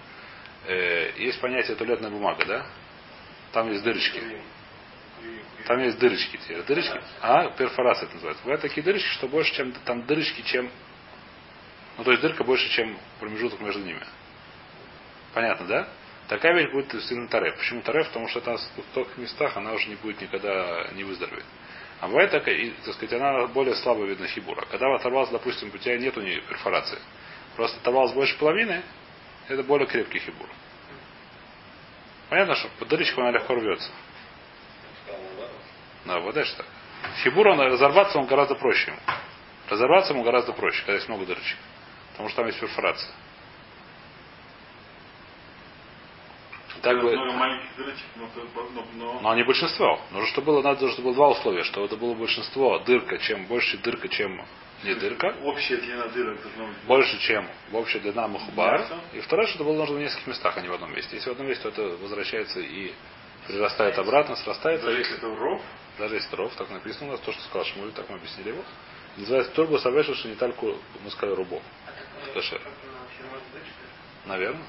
э, 0.66 1.10
есть 1.18 1.40
понятие 1.40 1.76
туалетная 1.76 2.10
бумага, 2.10 2.44
да? 2.46 2.66
Там 3.52 3.70
есть 3.70 3.82
дырочки. 3.82 4.20
Там 5.66 5.80
есть 5.80 5.98
дырочки. 5.98 6.38
Дырочки, 6.66 7.00
а, 7.20 7.50
перфорация 7.50 8.06
это 8.06 8.14
называется. 8.14 8.42
Бывают 8.44 8.62
такие 8.62 8.82
дырочки, 8.82 9.08
что 9.14 9.26
больше, 9.26 9.54
чем 9.54 9.72
там 9.84 10.06
дырочки, 10.06 10.42
чем 10.42 10.70
ну, 11.96 12.04
то 12.04 12.10
есть 12.10 12.22
дырка 12.22 12.44
больше, 12.44 12.68
чем 12.70 12.96
промежуток 13.20 13.60
между 13.60 13.80
ними. 13.80 14.02
Понятно, 15.32 15.66
да? 15.66 15.88
Такая 16.28 16.54
вещь 16.54 16.70
будет 16.72 17.04
сильно 17.04 17.28
тареф. 17.28 17.56
Почему 17.58 17.82
тареф? 17.82 18.08
Потому 18.08 18.28
что 18.28 18.38
это 18.38 18.56
в 18.56 18.94
таких 18.94 19.16
местах 19.18 19.56
она 19.56 19.72
уже 19.72 19.88
не 19.88 19.96
будет 19.96 20.20
никогда 20.20 20.88
не 20.92 21.04
выздороветь. 21.04 21.44
А 22.00 22.08
бывает 22.08 22.30
такая, 22.30 22.72
так 22.84 22.94
сказать, 22.94 23.12
она 23.12 23.46
более 23.46 23.74
слабо 23.76 24.04
видна 24.04 24.26
хибура. 24.26 24.64
Когда 24.70 24.94
оторвалась, 24.94 25.30
допустим, 25.30 25.70
у 25.72 25.78
тебя 25.78 25.96
нету 25.98 26.22
ни 26.22 26.40
перфорации, 26.40 26.98
просто 27.56 27.78
оторвалась 27.78 28.12
больше 28.12 28.36
половины, 28.38 28.82
это 29.48 29.62
более 29.62 29.86
крепкий 29.86 30.18
хибур. 30.18 30.48
Понятно, 32.30 32.56
что 32.56 32.68
под 32.78 32.88
дырочку 32.88 33.20
она 33.20 33.30
легко 33.30 33.54
рвется. 33.54 33.90
Да, 36.06 36.18
вот 36.20 36.36
это 36.36 36.56
так. 36.56 36.66
Хибур, 37.22 37.46
разорваться 37.46 38.18
он 38.18 38.26
гораздо 38.26 38.54
проще. 38.54 38.92
Разорваться 39.68 40.12
ему 40.12 40.24
гораздо 40.24 40.52
проще, 40.52 40.80
когда 40.80 40.94
есть 40.94 41.08
много 41.08 41.26
дырочек. 41.26 41.58
Потому 42.14 42.28
что 42.28 42.36
там 42.38 42.46
есть 42.46 42.60
перфорация. 42.60 43.10
Так 46.82 47.00
бы... 47.00 47.16
Но 48.96 49.30
они 49.30 49.42
большинство. 49.42 50.00
Нужно, 50.12 50.28
чтобы 50.28 50.46
было, 50.48 50.62
надо, 50.62 50.88
чтобы 50.90 51.08
было 51.08 51.14
два 51.14 51.28
условия, 51.30 51.64
что 51.64 51.84
это 51.84 51.96
было 51.96 52.14
большинство 52.14 52.78
дырка, 52.80 53.18
чем 53.18 53.46
больше 53.46 53.78
дырка, 53.78 54.08
чем 54.08 54.40
не 54.84 54.94
дырка. 54.94 55.34
Общая 55.42 55.78
длина 55.78 56.08
дырок 56.08 56.42
должна 56.42 56.66
быть. 56.66 56.76
Больше, 56.86 57.18
чем 57.20 57.48
общая 57.72 58.00
длина 58.00 58.28
махубар. 58.28 58.86
И 59.12 59.20
второе, 59.20 59.46
что 59.46 59.56
это 59.56 59.64
было 59.64 59.76
нужно 59.78 59.96
в 59.96 60.00
нескольких 60.00 60.26
местах, 60.26 60.56
а 60.56 60.60
не 60.60 60.68
в 60.68 60.74
одном 60.74 60.94
месте. 60.94 61.16
Если 61.16 61.28
в 61.30 61.32
одном 61.32 61.48
месте, 61.48 61.62
то 61.62 61.68
это 61.70 61.96
возвращается 61.96 62.60
и 62.60 62.92
прирастает 63.46 63.98
обратно, 63.98 64.36
срастается. 64.36 64.86
Даже 64.86 64.98
если 64.98 65.16
это 65.16 65.34
ров? 65.34 65.62
Даже 65.98 66.14
если 66.16 66.28
это 66.28 66.36
ров, 66.36 66.54
так 66.54 66.70
написано 66.70 67.08
у 67.08 67.10
нас, 67.12 67.20
то, 67.20 67.32
что 67.32 67.42
сказал 67.42 67.64
Шмуль, 67.64 67.92
так 67.92 68.08
мы 68.10 68.16
объяснили 68.16 68.50
его. 68.50 68.62
Называется 69.16 69.52
турбу 69.52 69.78
савеша 69.78 70.14
шинитальку, 70.14 70.76
мы 71.02 71.10
сказали, 71.10 71.36
рубо. 71.36 71.62
Ли? 72.32 72.60
Наверное. 74.26 74.66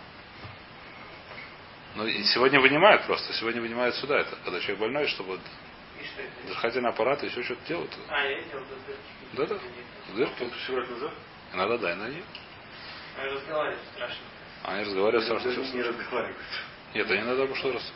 Ну, 1.95 2.05
и 2.05 2.23
сегодня 2.23 2.59
вынимают 2.59 3.05
просто. 3.05 3.33
Сегодня 3.33 3.61
вынимают 3.61 3.95
сюда 3.95 4.19
это. 4.19 4.35
Когда 4.43 4.59
человек 4.59 4.79
больной, 4.79 5.07
чтобы 5.07 5.39
дыхательный 6.47 6.89
аппарат 6.89 7.23
и 7.23 7.27
еще 7.27 7.41
что-то 7.43 7.65
делают. 7.67 7.91
А, 8.09 8.21
я 8.21 8.37
видел 8.37 8.59
до 8.59 9.45
дырки. 9.45 9.59
Да-да. 10.13 10.15
Дырки. 10.15 10.51
Иногда 11.53 11.77
да, 11.77 11.93
иногда 11.93 12.09
нет. 12.09 12.25
Ну, 13.17 13.33
Разговаривать 13.33 13.79
страшно. 13.93 14.23
Они 14.63 14.83
разговаривают 14.83 15.25
страшно. 15.25 15.51
Всё 15.51 15.61
не 15.61 15.67
слышно. 15.67 15.91
разговаривает. 16.01 16.37
Нет, 16.93 17.11
они 17.11 17.21
иногда 17.21 17.55
что 17.55 17.71
раз. 17.71 17.93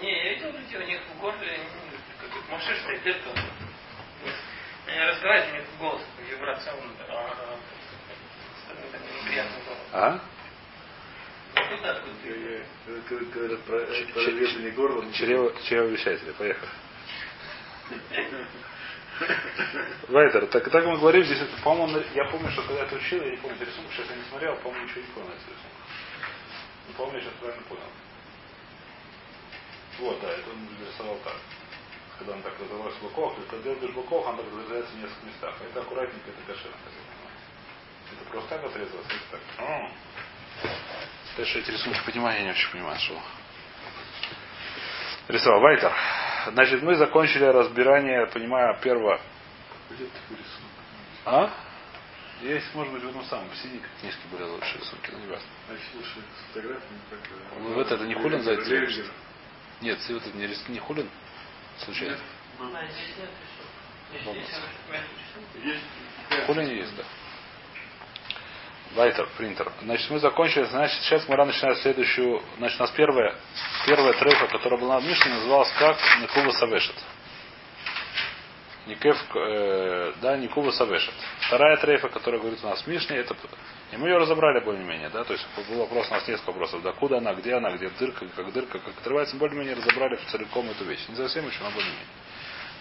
Не, 0.00 0.10
я 0.10 0.34
видел 0.34 0.52
людей, 0.52 0.78
у 0.78 0.86
них 0.86 1.00
в 1.14 1.20
горле, 1.20 1.60
как 2.20 2.50
машина 2.50 2.76
стоит, 2.82 3.02
дырка. 3.02 3.30
Они 4.86 4.98
разговаривают, 5.00 5.52
у 5.52 5.56
них 5.56 5.78
голос, 5.78 6.02
вибрация, 6.30 6.74
а, 9.38 9.42
а, 9.42 9.46
такой, 9.46 9.64
такой 9.64 9.64
неприятный 9.64 9.64
голос. 9.64 9.78
А? 9.92 10.20
Куда 11.54 11.90
откуда 11.92 12.14
ты? 12.22 12.28
Я- 12.28 12.58
я- 12.58 13.02
когда 13.08 13.24
Говорят 13.24 13.60
про 13.62 13.86
Ч- 13.86 14.06
про 14.12 14.20
ч- 14.20 14.30
ветрение 14.32 14.70
горла. 14.72 15.12
Чрево, 15.12 15.52
чревовещатели. 15.68 16.32
Поехали. 16.32 16.70
Вайтер, 20.08 20.46
так, 20.46 20.68
так 20.70 20.84
мы 20.86 20.98
говорим, 20.98 21.22
здесь, 21.24 21.40
это, 21.40 21.62
по-моему, 21.62 22.02
я 22.14 22.24
помню, 22.26 22.50
что 22.50 22.62
когда 22.62 22.80
я 22.80 22.86
это 22.86 22.96
учил, 22.96 23.22
я 23.22 23.30
не 23.30 23.36
помню 23.36 23.56
рисунок, 23.60 23.92
сейчас 23.92 24.10
я 24.10 24.16
не 24.16 24.24
смотрел, 24.24 24.56
по-моему, 24.56 24.84
ничего 24.86 25.00
не 25.02 25.06
понял 25.08 25.28
на 25.28 25.32
этот 25.32 25.48
рисунок. 25.48 25.72
Не 26.88 26.94
помню, 26.94 27.14
я 27.14 27.20
сейчас 27.20 27.32
правильно 27.40 27.62
понял. 27.62 27.82
Вот, 30.00 30.20
да, 30.20 30.30
это 30.30 30.50
он 30.50 30.68
нарисовал 30.80 31.18
так. 31.24 31.36
Когда 32.18 32.32
он 32.34 32.42
так 32.42 32.52
разорвался 32.60 32.98
в 32.98 33.02
боков, 33.02 33.36
когда 33.50 33.70
делаешь 33.74 33.94
боков, 33.94 34.26
он 34.26 34.36
так 34.36 34.46
разрезается 34.46 34.92
в 34.92 34.96
нескольких 34.98 35.22
местах. 35.24 35.54
А 35.60 35.64
это 35.64 35.80
аккуратненько, 35.80 36.30
это 36.30 36.52
кошерно, 36.52 36.76
как. 38.14 38.22
Это 38.22 38.30
просто 38.30 38.48
так 38.50 38.64
отрезалось, 38.64 39.06
это 39.06 39.16
так. 39.30 39.68
М. 39.68 39.92
Ты 41.36 41.44
что 41.44 41.58
эти 41.58 41.70
рисунки 41.70 42.00
понимаю, 42.06 42.38
я 42.38 42.44
не 42.44 42.50
очень 42.50 42.70
понимаю, 42.70 42.98
что. 42.98 43.20
Рисовал. 45.28 45.60
Вайтер. 45.60 45.92
Значит, 46.52 46.82
мы 46.82 46.94
закончили 46.96 47.44
разбирание, 47.44 48.26
понимаю, 48.26 48.78
первого. 48.80 49.20
Где 49.90 50.04
такой 50.04 50.36
рисунок? 50.36 50.70
А? 51.24 51.50
Есть, 52.42 52.74
может 52.74 52.92
быть, 52.92 53.02
в 53.02 53.08
этом 53.08 53.24
самом. 53.24 53.48
В 53.50 53.56
синих 53.56 53.82
книжке 54.00 54.20
были 54.30 54.42
лучшие 54.42 54.80
рисунки, 54.80 55.10
но 55.10 55.18
не 55.18 55.26
важно. 55.26 55.46
А 55.68 55.72
слушай, 55.92 56.22
с 56.36 56.52
фотографиями 56.52 57.00
как 57.08 57.20
э, 57.20 57.58
Ну, 57.60 57.74
вот 57.74 57.90
это 57.90 58.04
не 58.04 58.14
хулин 58.14 58.42
за 58.42 58.52
это? 58.52 58.62
Нет, 59.80 59.98
ты 60.06 60.14
вот 60.14 60.26
это 60.26 60.36
не, 60.36 60.46
не 60.68 60.78
хулин? 60.78 61.08
Случайно. 61.78 62.18
Есть. 65.62 65.82
Хулин 66.46 66.68
есть, 66.68 66.96
да. 66.96 67.04
Вайтер, 68.94 69.28
принтер. 69.36 69.72
Значит, 69.82 70.08
мы 70.10 70.18
закончили. 70.20 70.64
Значит, 70.64 71.02
сейчас 71.02 71.28
Мара 71.28 71.44
начинает 71.44 71.78
следующую. 71.78 72.40
Значит, 72.58 72.78
у 72.78 72.82
нас 72.84 72.90
первая, 72.92 73.34
первая 73.86 74.12
трейфа, 74.12 74.46
которая 74.46 74.80
была 74.80 75.00
в 75.00 75.04
Мишне, 75.04 75.32
называлась 75.32 75.72
как 75.78 75.96
Никува 76.22 76.52
Савешет. 76.52 76.94
Никев, 78.86 79.16
э, 79.34 80.12
да, 80.20 80.36
Никува 80.36 80.70
Савешет. 80.70 81.14
Вторая 81.40 81.76
трейфа, 81.78 82.08
которая 82.08 82.40
говорит 82.40 82.60
у 82.62 82.68
нас 82.68 82.82
в 82.82 82.86
Мишне, 82.86 83.16
это 83.16 83.34
и 83.92 83.96
мы 83.96 84.08
ее 84.08 84.18
разобрали 84.18 84.60
более-менее, 84.60 85.08
да, 85.10 85.24
то 85.24 85.34
есть 85.34 85.46
был 85.68 85.78
вопрос, 85.78 86.08
у 86.10 86.14
нас 86.14 86.26
несколько 86.26 86.48
вопросов, 86.48 86.82
да, 86.82 86.92
куда 86.92 87.18
она, 87.18 87.32
где 87.34 87.54
она, 87.54 87.70
где 87.70 87.88
дырка, 87.90 88.26
как 88.34 88.52
дырка, 88.52 88.78
как 88.78 88.98
отрывается, 88.98 89.36
более-менее 89.36 89.76
разобрали 89.76 90.18
целиком 90.30 90.68
эту 90.68 90.84
вещь. 90.84 91.00
Не 91.08 91.16
совсем 91.16 91.46
еще, 91.46 91.62
но 91.62 91.70
более-менее. 91.70 92.06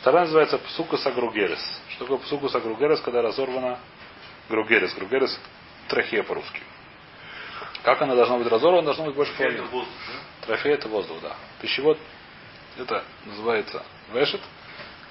Вторая 0.01 0.24
называется 0.25 0.58
псука 0.58 0.98
сагругерес. 0.98 1.82
Что 1.89 2.05
такое 2.05 2.17
псука 2.20 2.50
сагругерес, 2.50 3.00
когда 3.01 3.22
разорвана 3.22 3.79
гругерес? 4.50 4.93
Гругерес 4.96 5.39
трахея 5.88 6.24
по-русски. 6.24 6.62
Как 7.84 8.02
она 8.02 8.16
должна 8.16 8.38
быть 8.38 8.48
разорвана? 8.48 8.84
Должно 8.84 9.06
быть 9.06 9.16
больше 9.16 9.34
половины. 9.36 9.68
Трофей 10.42 10.74
это 10.74 10.88
воздух, 10.88 11.22
да. 11.22 11.36
Пищевод 11.62 11.98
это 12.78 13.04
называется 13.25 13.84
вешет. 14.13 14.42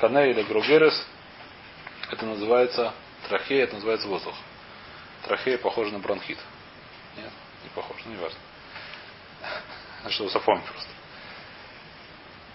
Кане 0.01 0.31
или 0.31 0.43
гругерес 0.43 1.07
это 2.11 2.27
называется 2.27 2.93
трахея, 3.29 3.65
это 3.65 3.75
называется 3.75 4.09
воздух. 4.09 4.35
Трахея 5.25 5.59
похожа 5.59 5.93
на 5.93 5.99
бронхит. 5.99 6.39
Нет, 7.17 7.31
не 7.63 7.71
похож, 7.71 7.97
ну 8.05 8.13
не 8.13 8.19
важно. 8.19 8.39
Что 10.11 10.29
запомнить 10.29 10.65
просто. 10.65 10.91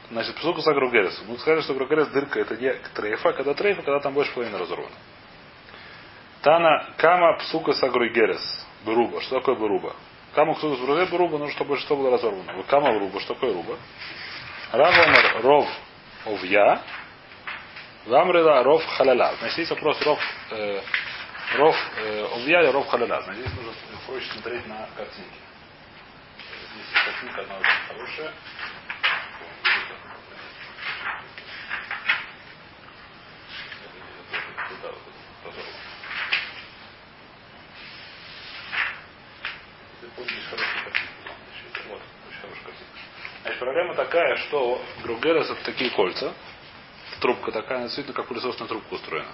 Значит, 0.10 0.36
псуку 0.36 0.62
за 0.62 0.74
гругерес. 0.74 1.22
Мы 1.28 1.38
сказали, 1.38 1.62
что 1.62 1.74
гругерес 1.74 2.08
дырка 2.08 2.40
это 2.40 2.56
не 2.56 2.74
трейфа, 2.94 3.34
когда 3.34 3.54
трейфа, 3.54 3.82
когда 3.82 4.00
там 4.00 4.14
больше 4.14 4.34
половины 4.34 4.58
разорвано. 4.58 4.96
Тана 6.48 6.94
кама 6.96 7.34
псука 7.39 7.74
сагругерес. 7.74 8.66
Беруба. 8.86 9.20
Что 9.20 9.39
такое 9.39 9.56
беруба? 9.56 9.94
Кама 10.34 10.54
псука 10.54 10.77
сагругерес 10.77 11.10
беруба, 11.10 11.38
нужно, 11.39 11.54
чтобы 11.54 11.72
большинство 11.72 11.98
было 11.98 12.10
разорвано. 12.10 12.63
Кама 12.70 12.94
беруба. 12.94 13.20
Что 13.20 13.34
такое 13.34 13.51
руба? 13.54 13.75
Равамар 14.72 15.42
ров 15.42 15.68
овья. 16.24 16.82
Вамрила 18.06 18.63
ров 18.63 18.82
халяла. 18.86 19.36
Значит, 19.39 19.58
есть 19.58 19.72
вопрос 19.72 20.01
ров, 20.04 20.20
э, 20.51 20.82
ров 21.58 21.75
э, 21.98 22.27
овья 22.36 22.62
или 22.62 22.70
ров 22.70 22.88
халяла. 22.88 23.22
Значит, 23.24 23.42
здесь 23.42 23.58
нужно 23.58 23.74
проще 24.08 24.32
смотреть 24.32 24.68
на 24.68 24.88
картинки. 24.96 25.39
Здесь 26.72 27.04
картинка 27.04 27.42
одна 27.42 27.56
очень 27.58 27.88
хорошая. 27.89 28.32
Туда 34.70 34.88
вот 34.94 35.46
разорвано. 35.46 35.88
Ты 40.08 40.22
помнишь 40.22 40.46
хорошую 40.50 40.94
Вот, 41.90 42.02
очень 42.30 42.40
хорошая 42.40 42.64
картинка. 42.64 43.00
Значит, 43.42 43.60
проблема 43.60 43.94
такая, 43.96 44.38
что 44.38 44.82
Гругерес 45.04 45.50
это 45.50 45.64
такие 45.66 45.90
кольца. 45.90 46.34
Трубка 47.20 47.52
такая, 47.52 47.84
действительно 47.84 48.16
как 48.16 48.28
пылесосная 48.28 48.68
трубка 48.68 48.94
устроена. 48.94 49.32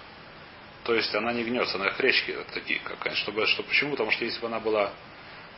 То 0.84 0.96
есть 0.96 1.14
она 1.14 1.32
не 1.34 1.44
гнется, 1.44 1.76
она 1.76 1.92
хречки 1.92 2.36
такие, 2.54 2.80
как 2.80 3.16
чтобы, 3.18 3.46
что 3.48 3.64
почему? 3.64 3.92
Потому 3.92 4.12
что 4.12 4.26
если 4.26 4.40
бы 4.40 4.48
она 4.48 4.60
была 4.60 4.92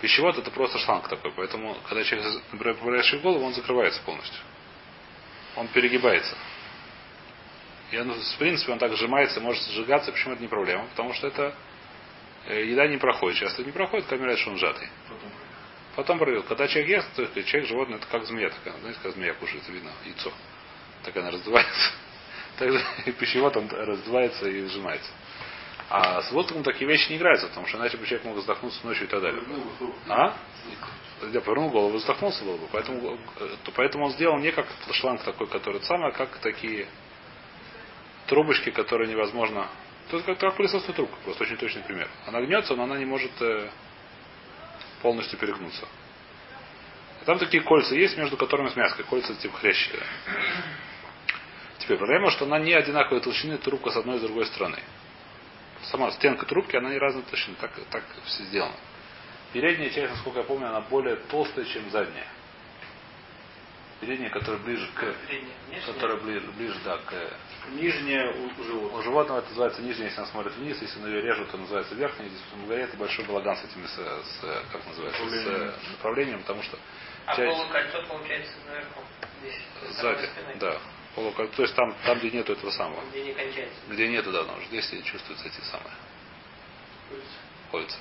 пищевод, 0.01 0.37
это 0.37 0.51
просто 0.51 0.79
шланг 0.79 1.07
такой. 1.07 1.31
Поэтому, 1.31 1.77
когда 1.87 2.03
человек, 2.03 2.41
например, 2.51 2.75
в 2.75 3.21
голову, 3.21 3.45
он 3.45 3.53
закрывается 3.53 4.01
полностью. 4.01 4.41
Он 5.55 5.67
перегибается. 5.69 6.35
И 7.91 7.97
он, 7.97 8.11
в 8.11 8.37
принципе, 8.37 8.73
он 8.73 8.79
так 8.79 8.93
сжимается, 8.97 9.39
может 9.39 9.63
сжигаться. 9.63 10.11
Почему 10.11 10.33
это 10.33 10.41
не 10.41 10.49
проблема? 10.49 10.87
Потому 10.87 11.13
что 11.13 11.27
это 11.27 11.55
еда 12.53 12.87
не 12.87 12.97
проходит. 12.97 13.39
Часто 13.39 13.63
не 13.63 13.71
проходит, 13.71 14.05
камера, 14.07 14.35
что 14.37 14.51
он 14.51 14.57
сжатый. 14.57 14.87
Потом. 15.95 16.19
Пройдет. 16.19 16.45
Когда 16.45 16.67
человек 16.67 16.89
ест, 16.89 17.13
то 17.15 17.21
есть 17.21 17.47
человек, 17.47 17.69
животное, 17.69 17.97
это 17.97 18.07
как 18.07 18.25
змея 18.25 18.49
такая. 18.49 18.77
Знаете, 18.79 18.99
как 19.01 19.13
змея 19.13 19.33
кушает, 19.33 19.67
видно, 19.69 19.91
яйцо. 20.05 20.31
Так 21.03 21.15
она 21.17 21.31
раздувается. 21.31 21.91
Также 22.57 22.81
и 23.05 23.11
пищевод 23.11 23.55
он 23.57 23.69
раздувается 23.69 24.47
и 24.49 24.65
сжимается. 24.67 25.09
А 25.89 26.21
с 26.23 26.31
воздухом 26.31 26.63
такие 26.63 26.89
вещи 26.89 27.11
не 27.11 27.17
играются, 27.17 27.47
потому 27.47 27.67
что 27.67 27.77
иначе 27.77 27.97
бы 27.97 28.05
человек 28.05 28.25
мог 28.25 28.37
задохнуться 28.39 28.85
ночью 28.85 29.05
и 29.05 29.07
так 29.07 29.21
далее. 29.21 29.41
А? 30.07 30.35
Я 31.31 31.41
повернул 31.41 31.69
голову, 31.69 31.97
задохнулся 31.99 32.43
было 32.43 32.57
бы. 32.57 32.67
Поэтому, 32.71 33.17
э, 33.39 33.49
то, 33.63 33.71
поэтому 33.71 34.05
он 34.05 34.11
сделал 34.11 34.37
не 34.39 34.51
как 34.51 34.65
шланг 34.91 35.23
такой, 35.23 35.47
который 35.47 35.81
самый, 35.83 36.09
а 36.09 36.11
как 36.11 36.37
такие 36.39 36.87
трубочки, 38.27 38.71
которые 38.71 39.09
невозможно. 39.09 39.67
Есть 40.11 40.25
как, 40.25 40.37
как 40.37 40.55
пылесосная 40.55 40.95
трубка, 40.95 41.15
просто 41.23 41.43
очень 41.43 41.57
точный 41.57 41.83
пример. 41.83 42.07
Она 42.27 42.41
гнется, 42.41 42.75
но 42.75 42.83
она 42.83 42.97
не 42.97 43.05
может 43.05 43.31
э, 43.41 43.69
полностью 45.01 45.39
перегнуться. 45.39 45.87
И 47.21 47.25
там 47.25 47.39
такие 47.39 47.63
кольца 47.63 47.95
есть, 47.95 48.15
между 48.17 48.37
которыми 48.37 48.69
смязка. 48.69 49.03
Кольца 49.03 49.33
типа 49.35 49.57
хрящи. 49.57 49.91
Теперь 51.79 51.97
проблема, 51.97 52.29
что 52.31 52.45
она 52.45 52.59
не 52.59 52.73
одинаковой 52.73 53.21
толщины 53.21 53.57
трубка 53.57 53.91
с 53.91 53.97
одной 53.97 54.17
и 54.17 54.19
с 54.19 54.21
другой 54.21 54.45
стороны. 54.45 54.79
Сама 55.83 56.11
стенка 56.11 56.45
трубки, 56.45 56.75
она 56.75 56.89
не 56.89 56.97
разной 56.97 57.23
толщины. 57.23 57.55
Так, 57.59 57.71
так 57.89 58.03
все 58.25 58.43
сделано. 58.43 58.75
Передняя 59.53 59.89
часть, 59.89 60.11
насколько 60.11 60.39
я 60.39 60.45
помню, 60.45 60.67
она 60.67 60.81
более 60.81 61.15
толстая, 61.15 61.65
чем 61.65 61.89
задняя. 61.89 62.27
Передняя, 64.01 64.29
которая 64.29 64.59
ближе 64.61 64.87
к... 64.93 65.01
Внешняя. 65.69 65.93
Которая 65.93 66.17
ближе, 66.17 66.51
ближе 66.51 66.77
да, 66.83 66.97
к... 66.97 67.13
Нижняя 67.71 68.29
у, 68.31 68.63
животных. 68.63 68.99
У 68.99 69.01
животного 69.03 69.39
это 69.39 69.49
называется 69.49 69.81
нижняя, 69.81 70.07
если 70.09 70.19
она 70.21 70.29
смотрит 70.29 70.53
вниз, 70.55 70.81
если 70.81 70.99
на 70.99 71.07
ее 71.07 71.21
режут, 71.21 71.49
то 71.49 71.57
называется 71.57 71.95
верхняя. 71.95 72.29
Здесь 72.29 72.41
в 72.53 72.57
Мугаре 72.57 72.83
это 72.83 72.97
большой 72.97 73.25
балаган 73.25 73.55
с 73.57 73.63
этими, 73.63 73.85
с, 73.87 73.95
с- 73.95 74.63
как 74.71 74.85
называется, 74.85 75.21
Направлением. 75.23 75.71
с 75.71 75.91
направлением, 75.91 76.39
потому 76.41 76.61
что 76.63 76.77
А 77.25 77.35
часть 77.35 77.57
полукольцо 77.57 78.03
получается 78.07 78.53
наверху. 78.67 79.01
Здесь. 79.41 79.97
сзади, 79.97 80.29
да. 80.59 80.77
Полуколь- 81.15 81.47
То 81.55 81.61
есть 81.61 81.73
там, 81.75 81.95
там, 82.05 82.19
где 82.19 82.29
нету 82.31 82.51
этого 82.53 82.71
самого. 82.71 83.01
Где 83.11 83.23
не 83.23 83.33
кончается. 83.33 83.75
Где 83.89 84.07
нету, 84.09 84.31
да, 84.33 84.43
но 84.43 84.61
здесь 84.67 84.89
чувствуются 85.05 85.47
эти 85.47 85.61
самые 85.61 85.93
кольца. 87.71 87.97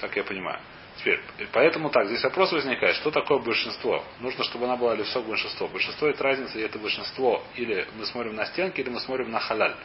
Так 0.00 0.16
я 0.16 0.24
понимаю. 0.24 0.58
Теперь, 0.98 1.20
поэтому 1.52 1.90
так, 1.90 2.06
здесь 2.06 2.22
вопрос 2.24 2.52
возникает, 2.52 2.96
что 2.96 3.10
такое 3.10 3.38
большинство? 3.38 4.02
Нужно, 4.20 4.44
чтобы 4.44 4.64
она 4.64 4.76
была 4.76 4.94
левсок 4.94 5.26
большинство. 5.26 5.68
Большинство 5.68 6.08
это 6.08 6.22
разница, 6.24 6.58
и 6.58 6.62
это 6.62 6.78
большинство. 6.78 7.42
Или 7.54 7.86
мы 7.96 8.06
смотрим 8.06 8.34
на 8.34 8.46
стенки, 8.46 8.80
или 8.80 8.88
мы 8.88 9.00
смотрим 9.00 9.30
на 9.30 9.38
халяль. 9.38 9.76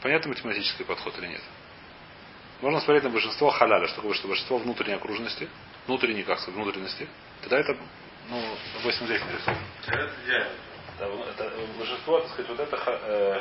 Понятно 0.00 0.30
математический 0.30 0.84
подход 0.84 1.16
или 1.18 1.26
нет? 1.26 1.42
Можно 2.62 2.80
смотреть 2.80 3.04
на 3.04 3.10
большинство 3.10 3.50
халяля, 3.50 3.86
что 3.86 3.96
такое 3.96 4.14
большинство 4.24 4.58
внутренней 4.58 4.94
окружности, 4.94 5.48
внутренней, 5.86 6.22
как 6.22 6.38
сказать, 6.38 6.60
внутренности. 6.60 7.08
Тогда 7.42 7.58
это, 7.58 7.76
ну, 8.30 8.40
допустим, 8.76 9.06
здесь 9.06 9.20
нарисовано. 9.24 9.62
Это 9.88 10.10
идеально. 10.24 11.24
Это 11.30 11.44
э, 11.44 11.66
большинство, 11.76 12.20
так 12.20 12.30
сказать, 12.30 12.50
вот 12.50 12.60
это 12.60 12.76
э, 13.04 13.40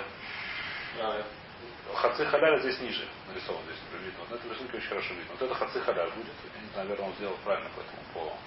Хаци 1.94 2.26
халяля 2.26 2.60
здесь 2.60 2.80
ниже 2.80 3.08
нарисован, 3.28 3.62
здесь 3.66 3.78
например, 3.84 4.06
видно. 4.06 4.20
Вот 4.22 4.30
на 4.32 4.36
этой 4.36 4.52
рисунке 4.52 4.78
очень 4.78 4.90
хорошо 4.90 5.14
видно. 5.14 5.32
Вот 5.32 5.42
это 5.42 5.56
хаци 5.56 5.82
халяль 5.82 6.10
будет. 6.12 6.34
Я 6.56 6.62
не 6.62 6.70
знаю, 6.70 6.88
наверное, 6.88 7.10
он 7.10 7.16
сделал 7.16 7.38
правильно 7.44 7.70
по 7.76 7.80
этому 7.82 8.02
полу. 8.14 8.38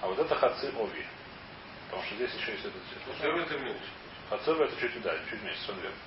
А 0.00 0.06
вот 0.06 0.18
это 0.18 0.34
хаци 0.34 0.72
ови. 0.78 1.06
Потому 1.86 2.02
что 2.04 2.14
здесь 2.16 2.34
еще 2.34 2.52
есть 2.52 2.64
этот 2.64 2.82
цвет. 2.88 3.34
ну, 3.34 3.40
это 3.40 3.58
меньше. 3.58 3.90
Хацева 4.30 4.64
это 4.64 4.80
чуть, 4.80 5.00
да, 5.02 5.16
чуть 5.30 5.42
меньше, 5.42 5.60
совершенно 5.60 5.82
верно. 5.82 5.98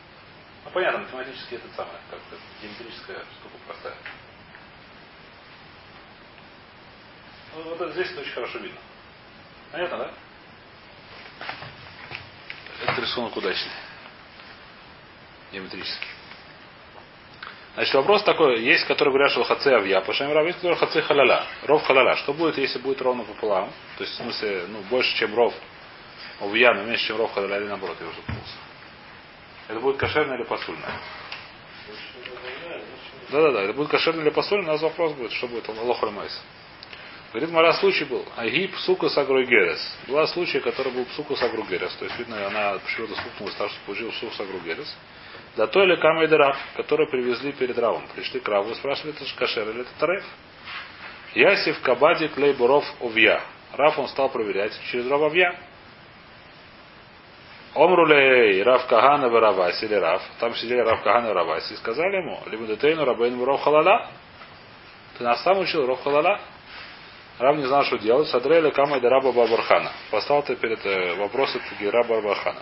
Ну, 0.66 0.72
понятно, 0.72 1.00
математически 1.00 1.56
это 1.56 1.68
самое, 1.76 1.98
как 2.10 2.20
геометрическая 2.62 3.20
штука 3.40 3.56
простая. 3.66 3.96
Ну, 7.56 7.64
вот 7.64 7.82
это 7.82 7.92
здесь 7.94 8.12
это 8.12 8.22
очень 8.22 8.34
хорошо 8.34 8.60
видно. 8.60 8.80
Понятно, 9.72 9.98
да? 9.98 10.12
Этот 12.84 13.00
рисунок 13.00 13.36
удачный. 13.36 13.72
Геометрический. 15.52 16.08
Значит, 17.76 17.94
вопрос 17.94 18.24
такой, 18.24 18.60
есть, 18.62 18.86
которые 18.86 19.14
говорят, 19.14 19.32
что 19.32 19.44
хаце 19.44 19.76
авья, 19.76 20.02
пашем 20.02 20.32
рав, 20.34 20.46
есть, 20.48 20.58
которые 20.58 20.78
хаце 20.78 21.02
халяля. 21.04 21.44
Ров 21.64 21.84
халяля. 21.84 22.16
Что 22.16 22.34
будет, 22.34 22.58
если 22.58 22.80
будет 22.80 23.02
ровно 23.02 23.24
пополам? 23.24 23.70
То 23.98 24.04
есть, 24.04 24.16
в 24.16 24.18
смысле, 24.18 24.64
ну, 24.70 24.80
больше, 24.90 25.16
чем 25.16 25.36
ров 25.36 25.54
овья, 26.40 26.74
но 26.74 26.84
меньше, 26.84 27.08
чем 27.08 27.18
ров 27.18 27.32
халяля, 27.34 27.58
или 27.58 27.68
наоборот, 27.68 27.98
я 28.00 28.08
уже 28.08 28.16
запутался. 28.16 28.54
Это 29.68 29.80
будет 29.80 29.98
кошерное 29.98 30.38
или 30.38 30.46
посульное? 30.46 30.92
Да-да-да, 33.30 33.62
это 33.62 33.74
будет 33.74 33.90
кошерное 33.90 34.24
или 34.24 34.32
посульное, 34.32 34.70
у 34.70 34.72
нас 34.72 34.82
вопрос 34.82 35.14
будет, 35.14 35.32
что 35.34 35.48
будет 35.48 35.70
Аллаху 35.70 36.10
Майс. 36.10 36.42
Говорит, 37.32 37.52
Мара 37.52 37.74
случай 37.74 38.06
был. 38.06 38.26
Агиб 38.38 38.74
псука 38.76 39.10
сагругерес. 39.10 39.98
Была 40.08 40.26
случай, 40.28 40.60
который 40.62 40.94
был 40.94 41.06
псука 41.06 41.36
сагругерес. 41.36 41.94
То 41.94 42.06
есть, 42.06 42.18
видно, 42.18 42.48
она 42.48 42.80
почему-то 42.80 43.16
стукнулась 43.16 43.54
так, 43.56 43.70
что 43.70 43.80
получил 43.86 44.12
псук 44.12 44.34
сагругерес. 44.34 44.96
Да 45.58 45.66
то 45.66 45.84
или 45.84 45.96
камай 45.96 46.28
раб, 46.28 46.56
который 46.76 47.08
привезли 47.08 47.52
перед 47.52 47.78
равом. 47.80 48.04
Пришли 48.16 48.40
к 48.40 48.48
раву 48.48 48.70
и 48.70 48.76
спрашивали, 48.76 49.16
это 49.16 49.26
же 49.26 49.36
кашер 49.36 49.68
или 49.68 49.82
это 49.82 49.90
тареф. 50.00 50.24
Ясив 51.34 51.82
кабади 51.82 52.28
клей 52.28 52.54
буров 52.54 52.86
овья. 53.02 53.42
Раф 53.74 53.98
он 53.98 54.08
стал 54.08 54.30
проверять 54.30 54.72
через 54.92 55.10
рав 55.10 55.20
овья. 55.24 55.56
Омрулей 57.74 58.62
Рав 58.64 58.86
Кагана 58.88 59.26
и 59.26 59.30
Раваси 59.30 59.86
или 59.86 59.96
Рав. 59.96 60.22
Там 60.40 60.56
сидели 60.56 60.80
Рав 60.80 61.02
Кагана 61.02 61.30
и 61.30 61.34
Раваси. 61.34 61.74
И 61.74 61.78
сказали 61.78 62.18
ему, 62.18 62.40
либо 62.46 62.66
детейну 62.68 63.04
Рабейну 63.04 63.44
Ров 63.44 63.62
Халала. 63.62 64.12
Ты 65.18 65.24
нас 65.24 65.42
сам 65.44 65.58
учил 65.60 65.86
Ров 65.88 66.04
Халала. 66.04 66.40
Рав 67.40 67.58
не 67.58 67.66
знал, 67.66 67.84
что 67.84 67.98
делать. 67.98 68.30
Садрейли 68.30 68.70
Камай 68.72 69.00
Раба 69.00 69.32
Барбархана. 69.32 69.92
Поставил 70.12 70.44
ты 70.44 70.56
перед 70.56 70.84
э, 70.86 71.16
вопросом 71.16 71.62
Гера 71.80 72.04
Барбархана. 72.04 72.62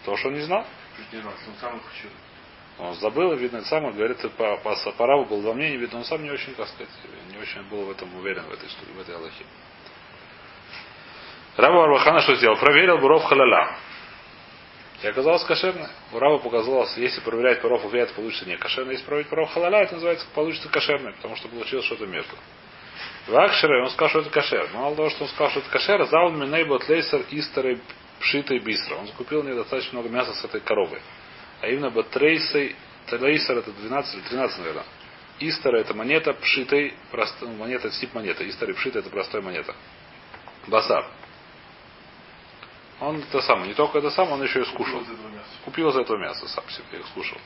Потому 0.00 0.16
что 0.18 0.28
он 0.28 0.34
не 0.34 0.40
знал. 0.42 0.64
Он 1.12 1.54
сам 1.60 1.76
их 1.76 1.82
учил. 1.92 2.10
Он 2.78 2.94
забыл, 2.96 3.34
видно, 3.34 3.62
сам 3.62 3.90
говорит, 3.90 4.20
по, 4.36 4.56
по, 4.58 4.74
по 4.74 5.24
был 5.24 5.40
во 5.40 5.54
мнении, 5.54 5.78
видно, 5.78 5.98
он 5.98 6.04
сам 6.04 6.22
не 6.22 6.30
очень, 6.30 6.54
как 6.54 6.68
сказать, 6.68 6.90
не 7.30 7.38
очень 7.38 7.62
был 7.70 7.86
в 7.86 7.90
этом 7.90 8.14
уверен, 8.16 8.42
в 8.44 8.52
этой 8.52 8.68
штуке, 8.68 8.92
в 8.92 9.00
этой 9.00 9.14
Аллахе. 9.14 9.44
Раба 11.56 11.84
Арбахана 11.84 12.20
что 12.20 12.34
сделал? 12.34 12.56
Проверил 12.58 12.98
буров 12.98 13.24
халяля. 13.24 13.76
И 15.02 15.06
оказалось 15.06 15.44
кошерное. 15.44 15.90
У 16.12 16.18
Раба 16.18 16.38
показалось, 16.38 16.96
если 16.98 17.20
проверять 17.20 17.62
паров 17.62 17.84
увяет, 17.84 18.12
получится 18.12 18.46
не 18.46 18.56
кошерно. 18.58 18.90
Если 18.90 19.06
проверить 19.06 19.30
паров 19.30 19.50
халяля, 19.52 19.84
это 19.84 19.94
называется 19.94 20.26
получится 20.34 20.68
кошерное, 20.68 21.12
потому 21.12 21.36
что 21.36 21.48
получилось 21.48 21.86
что-то 21.86 22.06
между. 22.06 22.34
В 23.26 23.36
Акшере 23.36 23.82
он 23.82 23.90
сказал, 23.90 24.08
что 24.10 24.20
это 24.20 24.30
кошер. 24.30 24.68
Мало 24.74 24.94
того, 24.94 25.10
что 25.10 25.24
он 25.24 25.30
сказал, 25.30 25.50
что 25.50 25.60
это 25.60 25.70
кошер, 25.70 26.04
зал 26.06 26.30
минейбот 26.30 26.88
лейсер 26.88 27.24
исторой 28.16 28.20
пшитой 28.20 28.58
бистро. 28.58 28.98
Он 28.98 29.06
закупил 29.06 29.42
мне 29.42 29.54
достаточно 29.54 29.98
много 29.98 30.08
мяса 30.08 30.34
с 30.34 30.44
этой 30.44 30.60
коровы. 30.60 31.00
А 31.60 31.68
именно 31.68 31.90
батрейсой, 31.90 32.76
лейсер 33.10 33.58
это 33.58 33.72
12 33.72 34.14
или 34.14 34.22
13, 34.22 34.58
наверное. 34.58 34.84
Истора 35.38 35.78
это 35.78 35.94
монета, 35.94 36.32
пшитой, 36.34 36.94
прост... 37.10 37.40
монета, 37.42 37.90
тип 37.90 38.14
монеты. 38.14 38.48
Истора 38.48 38.72
и 38.72 38.74
пшитой 38.74 39.00
это 39.00 39.10
простая 39.10 39.42
монета. 39.42 39.74
Басар. 40.66 41.06
Он 42.98 43.18
это 43.18 43.42
самое, 43.42 43.68
не 43.68 43.74
только 43.74 43.98
это 43.98 44.08
самое, 44.10 44.36
он 44.36 44.42
еще 44.42 44.62
и 44.62 44.64
скушал. 44.64 45.02
Купил 45.66 45.90
из 45.90 45.96
этого 45.96 46.16
мяса, 46.16 46.48
сам 46.48 46.64
себе 46.70 47.00
их 47.00 47.06
скушал. 47.08 47.38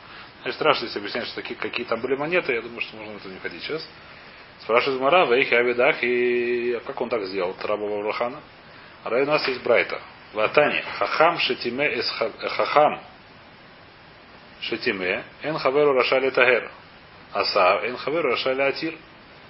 Значит, 0.42 0.54
страшно 0.54 0.84
если 0.84 1.00
объяснять, 1.00 1.26
что 1.26 1.42
такие, 1.42 1.56
какие 1.56 1.84
там 1.86 2.00
были 2.00 2.14
монеты, 2.14 2.52
я 2.52 2.62
думаю, 2.62 2.80
что 2.80 2.96
можно 2.96 3.14
в 3.14 3.16
это 3.16 3.28
не 3.28 3.40
ходить 3.40 3.62
сейчас. 3.64 3.86
Спрашивает 4.60 5.00
Мара, 5.00 5.26
вейхи 5.26 5.52
авидах, 5.52 6.04
и 6.04 6.74
а 6.74 6.80
как 6.80 7.00
он 7.00 7.08
так 7.08 7.24
сделал, 7.24 7.56
Раба 7.60 7.84
Ваврахана? 7.84 8.40
А 9.02 9.10
у 9.10 9.26
нас 9.26 9.46
есть 9.48 9.62
Брайта. 9.62 10.00
Ватани, 10.32 10.80
хахам 10.98 11.38
шетиме 11.38 11.94
из 11.94 12.08
хахам 12.10 13.00
шетиме, 14.60 15.24
эн 15.42 15.58
хаверу 15.58 15.92
рашали 15.94 16.30
тагер. 16.30 16.70
Аса, 17.32 17.80
эн 17.84 17.96
хаверу 17.96 18.30
рашали 18.30 18.62
атир. 18.62 18.94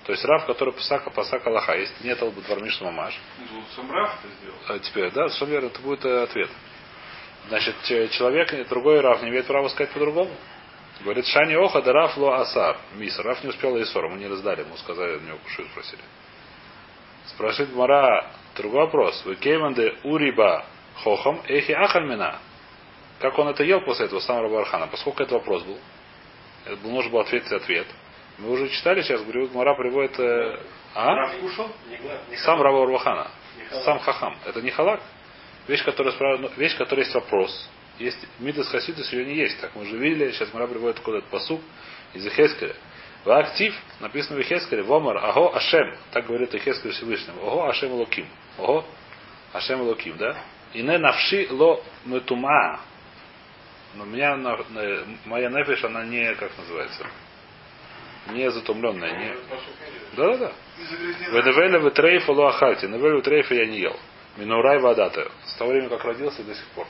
То 0.07 0.13
есть 0.13 0.25
рав, 0.25 0.47
который 0.47 0.73
пасака 0.73 1.11
пасака 1.11 1.49
лаха. 1.49 1.77
Если 1.77 2.07
нет 2.07 2.21
албудвармиш 2.23 2.81
мамаш, 2.81 3.15
Ну, 3.39 3.63
Сам 3.77 3.91
Раф 3.93 4.13
это 4.25 4.35
сделал. 4.41 4.57
а 4.69 4.79
теперь, 4.79 5.11
да, 5.11 5.29
совершенно 5.29 5.51
верно, 5.51 5.67
это 5.67 5.81
будет 5.81 6.05
э, 6.05 6.23
ответ. 6.23 6.51
Значит, 7.49 7.75
че- 7.85 8.09
человек, 8.09 8.69
другой 8.69 9.01
Раф 9.01 9.23
не 9.23 9.29
имеет 9.29 9.47
права 9.47 9.69
сказать 9.69 9.93
по-другому. 9.93 10.35
Говорит, 11.03 11.27
Шани 11.27 11.55
Оха, 11.55 11.83
да 11.83 11.93
Раф 11.93 12.17
ло 12.17 12.41
асар. 12.41 12.79
Миср. 12.95 13.23
Раф 13.25 13.43
не 13.45 13.51
успел 13.51 13.81
Исор, 13.83 14.07
ему 14.07 14.17
не 14.17 14.27
раздали, 14.27 14.61
ему 14.63 14.77
сказали, 14.79 15.17
у 15.17 15.21
него 15.21 15.39
кушают 15.39 15.71
спросили. 15.71 16.03
Спрашивает 17.27 17.75
Мара, 17.75 18.31
другой 18.61 18.85
вопрос. 18.85 19.23
Вы 19.25 19.37
кейманде 19.37 19.95
уриба 20.05 20.65
хохам 21.03 21.41
эхи 21.47 21.73
ахальмина. 21.73 22.39
Как 23.21 23.39
он 23.39 23.49
это 23.49 23.63
ел 23.65 23.81
после 23.83 24.07
этого 24.07 24.21
самого 24.21 24.45
Рабархана? 24.45 24.87
Поскольку 24.87 25.23
это 25.23 25.35
вопрос 25.35 25.63
был, 25.63 25.79
это 26.65 26.77
был, 26.77 26.91
нужно 26.91 27.11
было 27.11 27.23
ответить 27.23 27.53
ответ. 27.53 27.87
Мы 28.39 28.51
уже 28.51 28.69
читали 28.71 29.03
сейчас, 29.03 29.23
говорю, 29.23 29.51
Мара 29.53 29.75
приводит... 29.75 30.19
э, 30.19 30.59
а? 30.95 31.29
Сам 32.39 32.63
Раба 32.63 32.79
Урвахана. 32.81 33.31
Сам 33.85 33.99
Хахам. 34.01 34.37
Это 34.47 34.63
не 34.63 34.71
халак. 34.71 35.01
Вещь, 35.69 35.85
которая, 35.85 36.15
спра- 36.15 36.39
ну, 36.39 36.51
вещь, 36.57 36.77
которая 36.77 37.05
есть 37.05 37.15
вопрос. 37.15 37.69
Есть 37.99 38.27
Мидас 38.39 38.69
Хасидус 38.69 39.13
ее 39.13 39.27
не 39.27 39.35
есть. 39.35 39.61
Так 39.61 39.75
мы 39.75 39.83
уже 39.83 39.99
видели, 39.99 40.33
сейчас 40.33 40.53
Мара 40.55 40.67
приводит 40.67 41.01
куда-то 41.01 41.27
посук 41.31 41.61
из 42.15 42.27
Ихескеля. 42.27 42.75
В 43.25 43.31
актив 43.31 43.75
написано 44.01 44.39
в 44.39 44.43
Ихескеле, 44.43 44.83
Вомар, 44.83 45.19
Аго 45.19 45.55
Ашем. 45.55 45.95
Так 46.11 46.27
говорит 46.27 46.55
Ихескель 46.55 46.93
Всевышнему. 46.93 47.43
Ого 47.43 47.69
Ашем 47.69 47.93
Локим. 47.93 48.27
Ого 48.59 48.85
Ашем 49.53 49.83
Локим, 49.83 50.17
да? 50.17 50.43
И 50.73 50.83
не 50.83 50.99
навши 50.99 51.49
ло 51.51 51.83
метума. 52.05 52.81
Но 53.95 54.05
меня 54.05 54.37
моя 55.25 55.51
нефиш, 55.51 55.85
она 55.85 56.05
не, 56.05 56.33
как 56.37 56.57
называется, 56.57 57.07
не 58.29 58.49
затумленная, 58.51 59.19
не... 59.19 59.37
Да-да-да. 60.17 60.53
Веневеля 61.33 61.81
в 61.81 61.91
трейфа 61.91 62.31
луахати. 62.31 62.87
Невеля 62.87 63.21
трейфа 63.21 63.55
я 63.55 63.67
не 63.67 63.81
ел. 63.81 63.97
Минурай 64.37 64.79
водата. 64.79 65.31
С 65.45 65.57
того 65.57 65.71
времени, 65.71 65.89
как 65.89 66.05
родился, 66.05 66.45
до 66.45 66.55
сих 66.55 66.67
пор. 66.69 66.87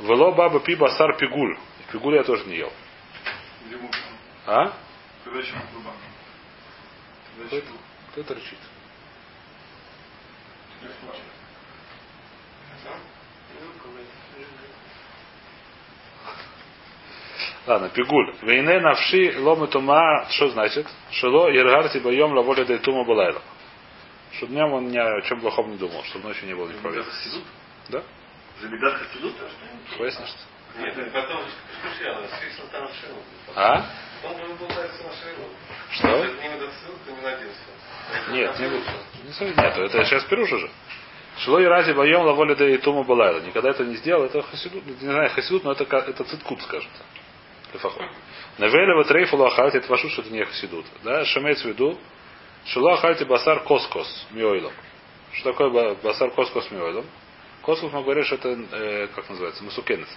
Вело 0.00 0.32
баба 0.32 0.60
пи 0.60 0.74
басар 0.74 1.16
пигуль. 1.16 1.56
Пигуль 1.90 2.16
я 2.16 2.22
тоже 2.22 2.44
не 2.44 2.56
ел. 2.56 2.72
А? 4.46 4.72
Когда 5.24 5.40
еще? 5.40 5.52
Когда 5.52 7.60
Кто 7.60 7.72
кто 8.12 8.20
это 8.20 8.34
рычит? 8.34 8.58
Ладно, 17.66 17.88
пигуль. 17.88 18.34
Вейне 18.42 18.80
навши 18.80 19.34
ломы 19.40 19.66
тума, 19.66 20.26
что 20.30 20.50
значит? 20.50 20.86
Шило 21.10 21.48
ергарти 21.48 21.98
боем 21.98 22.32
лаволя 22.32 22.64
дай 22.64 22.78
тума 22.78 23.04
балайла. 23.04 23.42
Что 24.34 24.46
днем 24.46 24.72
он 24.72 24.88
ни 24.88 24.98
о 24.98 25.20
чем 25.22 25.40
плохом 25.40 25.72
не 25.72 25.76
думал, 25.76 26.04
чтобы 26.04 26.28
ночью 26.28 26.46
не 26.46 26.54
было 26.54 26.68
неправильно. 26.68 27.04
Да? 27.88 28.02
Замедат 28.60 28.94
Хасидут? 28.94 29.34
Пояснишь? 29.98 30.28
что? 30.28 30.55
Нет, 30.78 31.12
потом 31.12 31.42
свистнул 32.38 32.68
там 32.72 32.88
шею. 32.88 33.14
А? 33.54 33.84
Он 34.24 34.56
был 34.56 34.68
на 34.68 34.74
шею. 34.74 35.36
Что? 35.90 36.08
Не 36.08 36.48
ссылку, 36.58 37.10
не 37.10 37.20
надеялся. 37.22 37.76
Нет, 38.30 38.58
не. 38.58 38.66
Не 38.66 39.46
нет, 39.50 39.78
это 39.78 40.04
сейчас 40.04 40.24
пируш 40.24 40.52
уже. 40.52 40.70
Шло 41.38 41.60
и 41.60 41.64
рази 41.64 41.92
боем 41.92 42.22
лаволи 42.22 42.54
да 42.54 42.68
и 42.68 42.78
тума 42.78 43.02
балайла. 43.04 43.40
Никогда 43.40 43.70
это 43.70 43.84
не 43.84 43.96
сделал, 43.96 44.24
это 44.24 44.42
хасидут, 44.42 44.86
не 44.86 44.94
знаю, 45.08 45.30
хасидут, 45.30 45.64
но 45.64 45.72
это, 45.72 45.84
это 45.84 46.24
циткут, 46.24 46.62
скажем 46.62 46.90
так. 46.96 47.06
Лефахот. 47.74 48.02
Навелева 48.58 49.04
трейфу 49.04 49.36
лахальти, 49.36 49.76
это 49.76 49.88
вашу, 49.88 50.08
что 50.08 50.22
это 50.22 50.30
не 50.30 50.44
хасидут. 50.44 50.86
Да, 51.04 51.24
что 51.26 51.40
имеется 51.40 51.64
в 51.64 51.68
виду? 51.68 51.98
Шило 52.66 52.94
ахальти 52.94 53.24
басар 53.24 53.60
коскос 53.60 54.26
миойлом. 54.30 54.72
Что 55.32 55.52
такое 55.52 55.70
ба- 55.70 55.94
басар 56.02 56.30
коскос 56.30 56.70
миойлом? 56.70 57.04
Коскос 57.62 57.92
мы 57.92 58.02
говорим, 58.02 58.24
что 58.24 58.36
это, 58.36 58.48
э, 58.72 59.08
как 59.14 59.28
называется, 59.28 59.62
масукенец. 59.62 60.08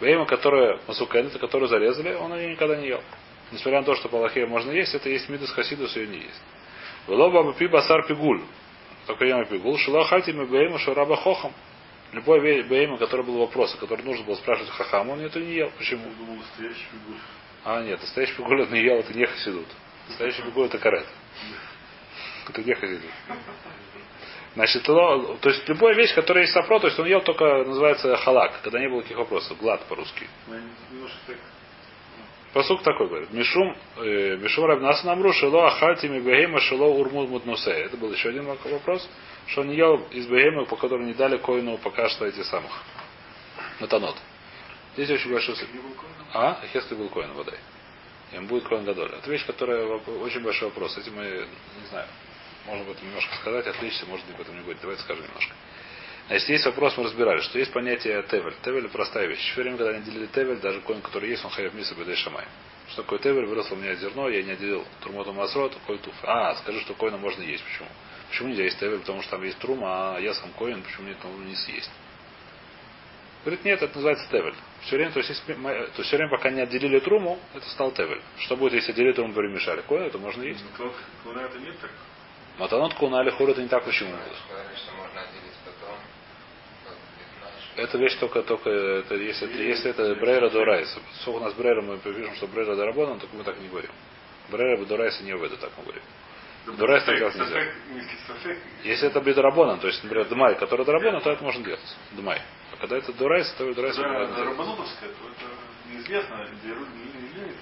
Бейма, 0.00 0.26
которая 0.26 0.78
масукен, 0.86 1.26
это 1.26 1.38
которую 1.38 1.68
зарезали, 1.68 2.14
он 2.14 2.36
ее 2.36 2.50
никогда 2.50 2.76
не 2.76 2.88
ел. 2.88 3.02
Несмотря 3.52 3.80
на 3.80 3.86
то, 3.86 3.94
что 3.94 4.08
по 4.08 4.18
Аллахе 4.18 4.46
можно 4.46 4.72
есть, 4.72 4.94
это 4.94 5.08
есть 5.08 5.28
мидус 5.28 5.50
хасидус, 5.52 5.96
ее 5.96 6.06
не 6.08 6.18
есть. 6.18 6.42
Велоба 7.06 7.52
пи 7.54 7.66
басар 7.66 8.06
пигуль. 8.06 8.42
Только 9.06 9.24
я 9.24 9.44
пигул. 9.44 9.78
Шилахати 9.78 10.32
мы 10.32 10.46
бейма 10.46 10.78
шараба 10.78 11.16
хохам. 11.16 11.52
Любой 12.12 12.62
бейма, 12.62 12.98
который 12.98 13.24
был 13.24 13.38
вопрос, 13.38 13.74
который 13.76 14.04
нужно 14.04 14.24
было 14.24 14.34
спрашивать 14.34 14.70
хахам, 14.70 15.10
он 15.10 15.20
это 15.20 15.38
не 15.38 15.54
ел. 15.54 15.70
Почему? 15.78 16.04
Думал, 16.18 16.36
настоящий 16.36 16.84
фигур. 16.90 17.16
А, 17.64 17.82
нет, 17.82 18.00
настоящий 18.00 18.34
пигуль 18.34 18.62
он 18.62 18.72
не 18.72 18.80
ел, 18.80 18.96
это 18.96 19.16
не 19.16 19.26
хасидут. 19.26 19.66
Настоящий 20.08 20.42
пигуль 20.42 20.66
это 20.66 20.78
карет. 20.78 21.06
Это 22.48 22.62
не 22.62 22.74
хасидут. 22.74 23.10
Значит, 24.56 24.84
то, 24.84 25.36
то 25.42 25.50
есть 25.50 25.68
любая 25.68 25.94
вещь, 25.94 26.14
которая 26.14 26.44
есть 26.44 26.54
сапро, 26.54 26.80
то 26.80 26.86
есть 26.86 26.98
он 26.98 27.06
ел 27.06 27.20
только, 27.20 27.44
называется 27.64 28.16
халак, 28.16 28.62
когда 28.62 28.80
не 28.80 28.88
было 28.88 28.98
никаких 28.98 29.18
вопросов, 29.18 29.58
глад 29.58 29.84
по-русски. 29.84 30.26
Немножко 30.90 31.18
так 31.26 31.36
Посук 32.54 32.82
такой 32.82 33.06
говорит. 33.08 33.30
Мишум, 33.32 33.76
э, 33.98 34.36
Мишум 34.38 34.64
Рабнас 34.64 35.04
намру, 35.04 35.30
шело 35.34 35.66
ахальти 35.66 36.08
ми 36.08 36.20
бегема, 36.20 36.58
шело 36.60 36.86
урмуд 36.86 37.28
мутнусе. 37.28 37.70
Это 37.70 37.98
был 37.98 38.10
еще 38.10 38.30
один 38.30 38.46
вопрос, 38.46 39.06
что 39.48 39.60
он 39.60 39.68
не 39.68 39.76
ел 39.76 39.96
из 40.10 40.26
бегема, 40.26 40.64
по 40.64 40.76
которому 40.76 41.04
не 41.04 41.12
дали 41.12 41.36
коину 41.36 41.76
пока 41.76 42.08
что 42.08 42.24
эти 42.24 42.42
самых. 42.44 42.72
Матанот. 43.78 44.16
Здесь 44.94 45.10
очень 45.10 45.32
большой... 45.32 45.54
А? 46.32 46.62
Хесли 46.72 46.96
был 46.96 47.10
коин 47.10 47.34
водай. 47.34 47.58
Им 48.32 48.46
будет 48.46 48.66
коин 48.66 48.84
гадоль. 48.84 49.10
Это 49.12 49.30
вещь, 49.30 49.44
которая 49.44 49.84
очень 49.84 50.42
большой 50.42 50.68
вопрос. 50.68 50.96
Этим 50.96 51.14
мы, 51.14 51.24
не 51.24 51.86
знаю, 51.90 52.06
можно 52.66 52.84
об 52.84 52.90
этом 52.90 53.06
немножко 53.06 53.34
сказать, 53.36 53.66
отвлечься, 53.66 54.06
может 54.06 54.26
об 54.34 54.40
этом 54.40 54.56
не 54.56 54.62
будет. 54.62 54.78
Давайте 54.80 55.02
скажем 55.02 55.24
немножко. 55.24 55.54
Значит, 56.28 56.48
есть 56.48 56.66
вопрос, 56.66 56.96
мы 56.96 57.04
разбирали, 57.04 57.40
что 57.40 57.58
есть 57.58 57.72
понятие 57.72 58.22
тевель. 58.24 58.54
Тевель 58.64 58.88
простая 58.88 59.26
вещь. 59.26 59.38
Все 59.52 59.62
время, 59.62 59.76
когда 59.76 59.92
они 59.92 60.04
делили 60.04 60.26
тевель, 60.26 60.58
даже 60.58 60.80
коин, 60.80 61.00
который 61.00 61.30
есть, 61.30 61.44
он 61.44 61.50
хаяв 61.52 61.72
миса 61.74 61.94
бедей 61.94 62.16
шамай. 62.16 62.44
Что 62.88 63.02
такое 63.02 63.20
тевель? 63.20 63.46
Выросло 63.46 63.76
у 63.76 63.78
меня 63.78 63.94
зерно, 63.94 64.28
я 64.28 64.42
не 64.42 64.50
отделил 64.52 64.84
турмоту 65.02 65.32
масрот, 65.32 65.76
коль 65.86 65.98
туф. 65.98 66.14
А, 66.24 66.56
скажи, 66.56 66.80
что 66.80 66.94
коина 66.94 67.16
можно 67.16 67.42
есть. 67.42 67.62
Почему? 67.62 67.88
Почему 68.28 68.48
нельзя 68.48 68.64
есть 68.64 68.78
тевель? 68.80 68.98
Потому 68.98 69.22
что 69.22 69.32
там 69.32 69.44
есть 69.44 69.58
трума, 69.58 70.16
а 70.16 70.20
я 70.20 70.34
сам 70.34 70.50
коин, 70.58 70.82
почему 70.82 71.04
мне 71.04 71.12
это 71.12 71.28
не 71.28 71.54
съесть? 71.54 71.90
Говорит, 73.44 73.64
нет, 73.64 73.80
это 73.80 73.94
называется 73.94 74.28
тевель. 74.28 74.54
Все 74.82 74.96
время, 74.96 75.12
то 75.12 75.20
есть, 75.20 75.30
если 75.30 75.54
то 75.54 75.70
есть 75.78 76.08
все 76.08 76.16
время, 76.16 76.30
пока 76.32 76.50
не 76.50 76.60
отделили 76.60 76.98
труму, 76.98 77.38
это 77.54 77.68
стал 77.70 77.92
тевель. 77.92 78.20
Что 78.38 78.56
будет, 78.56 78.72
если 78.72 78.90
отделили 78.90 79.12
труму, 79.12 79.32
перемешали? 79.32 79.82
Коин, 79.82 80.02
это 80.02 80.18
можно 80.18 80.42
есть. 80.42 80.64
Ну, 80.76 80.92
Кона 81.22 81.38
это 81.42 81.56
нет 81.60 81.78
так. 81.80 81.90
Матанот 82.58 82.94
куна 82.94 83.22
или 83.22 83.30
хур 83.30 83.50
это 83.50 83.62
не 83.62 83.68
так 83.68 83.86
можно 83.86 84.08
потом. 85.64 85.98
как 86.84 86.96
пятнашек. 87.18 87.78
Это 87.78 87.98
вещь 87.98 88.16
только, 88.18 88.42
только 88.42 88.70
это, 88.70 89.14
если, 89.14 89.48
это, 89.48 89.62
если 89.62 89.90
это 89.90 90.14
брейра 90.14 90.48
до 90.50 90.64
райса. 90.64 91.00
Сколько 91.20 91.38
у 91.38 91.44
нас 91.44 91.54
брейра, 91.54 91.82
мы 91.82 91.98
пишем, 91.98 92.34
что 92.36 92.46
брейра 92.46 92.76
до 92.76 92.86
рабона, 92.86 93.18
только 93.18 93.36
мы 93.36 93.44
так 93.44 93.58
не 93.58 93.68
говорим. 93.68 93.90
Брейра 94.50 94.84
до 94.84 94.96
райса 94.96 95.22
не 95.22 95.32
веду, 95.32 95.56
так 95.56 95.70
мы 95.76 95.84
говорим. 95.84 96.02
Дурайс 96.74 97.04
так 97.04 97.16
делать 97.16 97.34
нельзя. 97.36 97.72
Если 98.82 99.08
это 99.08 99.20
бедрабона, 99.20 99.76
то 99.78 99.86
есть, 99.86 100.02
например, 100.02 100.26
дмай, 100.28 100.56
который 100.56 100.84
драбона, 100.84 101.20
то 101.20 101.30
это 101.30 101.44
можно 101.44 101.64
делать. 101.64 101.96
Дмай. 102.12 102.42
А 102.72 102.76
когда 102.76 102.96
это 102.96 103.12
дурайс, 103.12 103.48
то 103.52 103.72
дурайс 103.72 103.94
когда 103.94 104.08
можно 104.08 104.24
это 104.24 104.34
делать. 104.34 104.50
рабанутовская, 104.50 105.08
то 105.10 105.28
это 105.28 105.92
неизвестно, 105.92 106.48
где 106.52 106.68
не 106.68 106.74
не 106.74 107.28
имеет. 107.30 107.56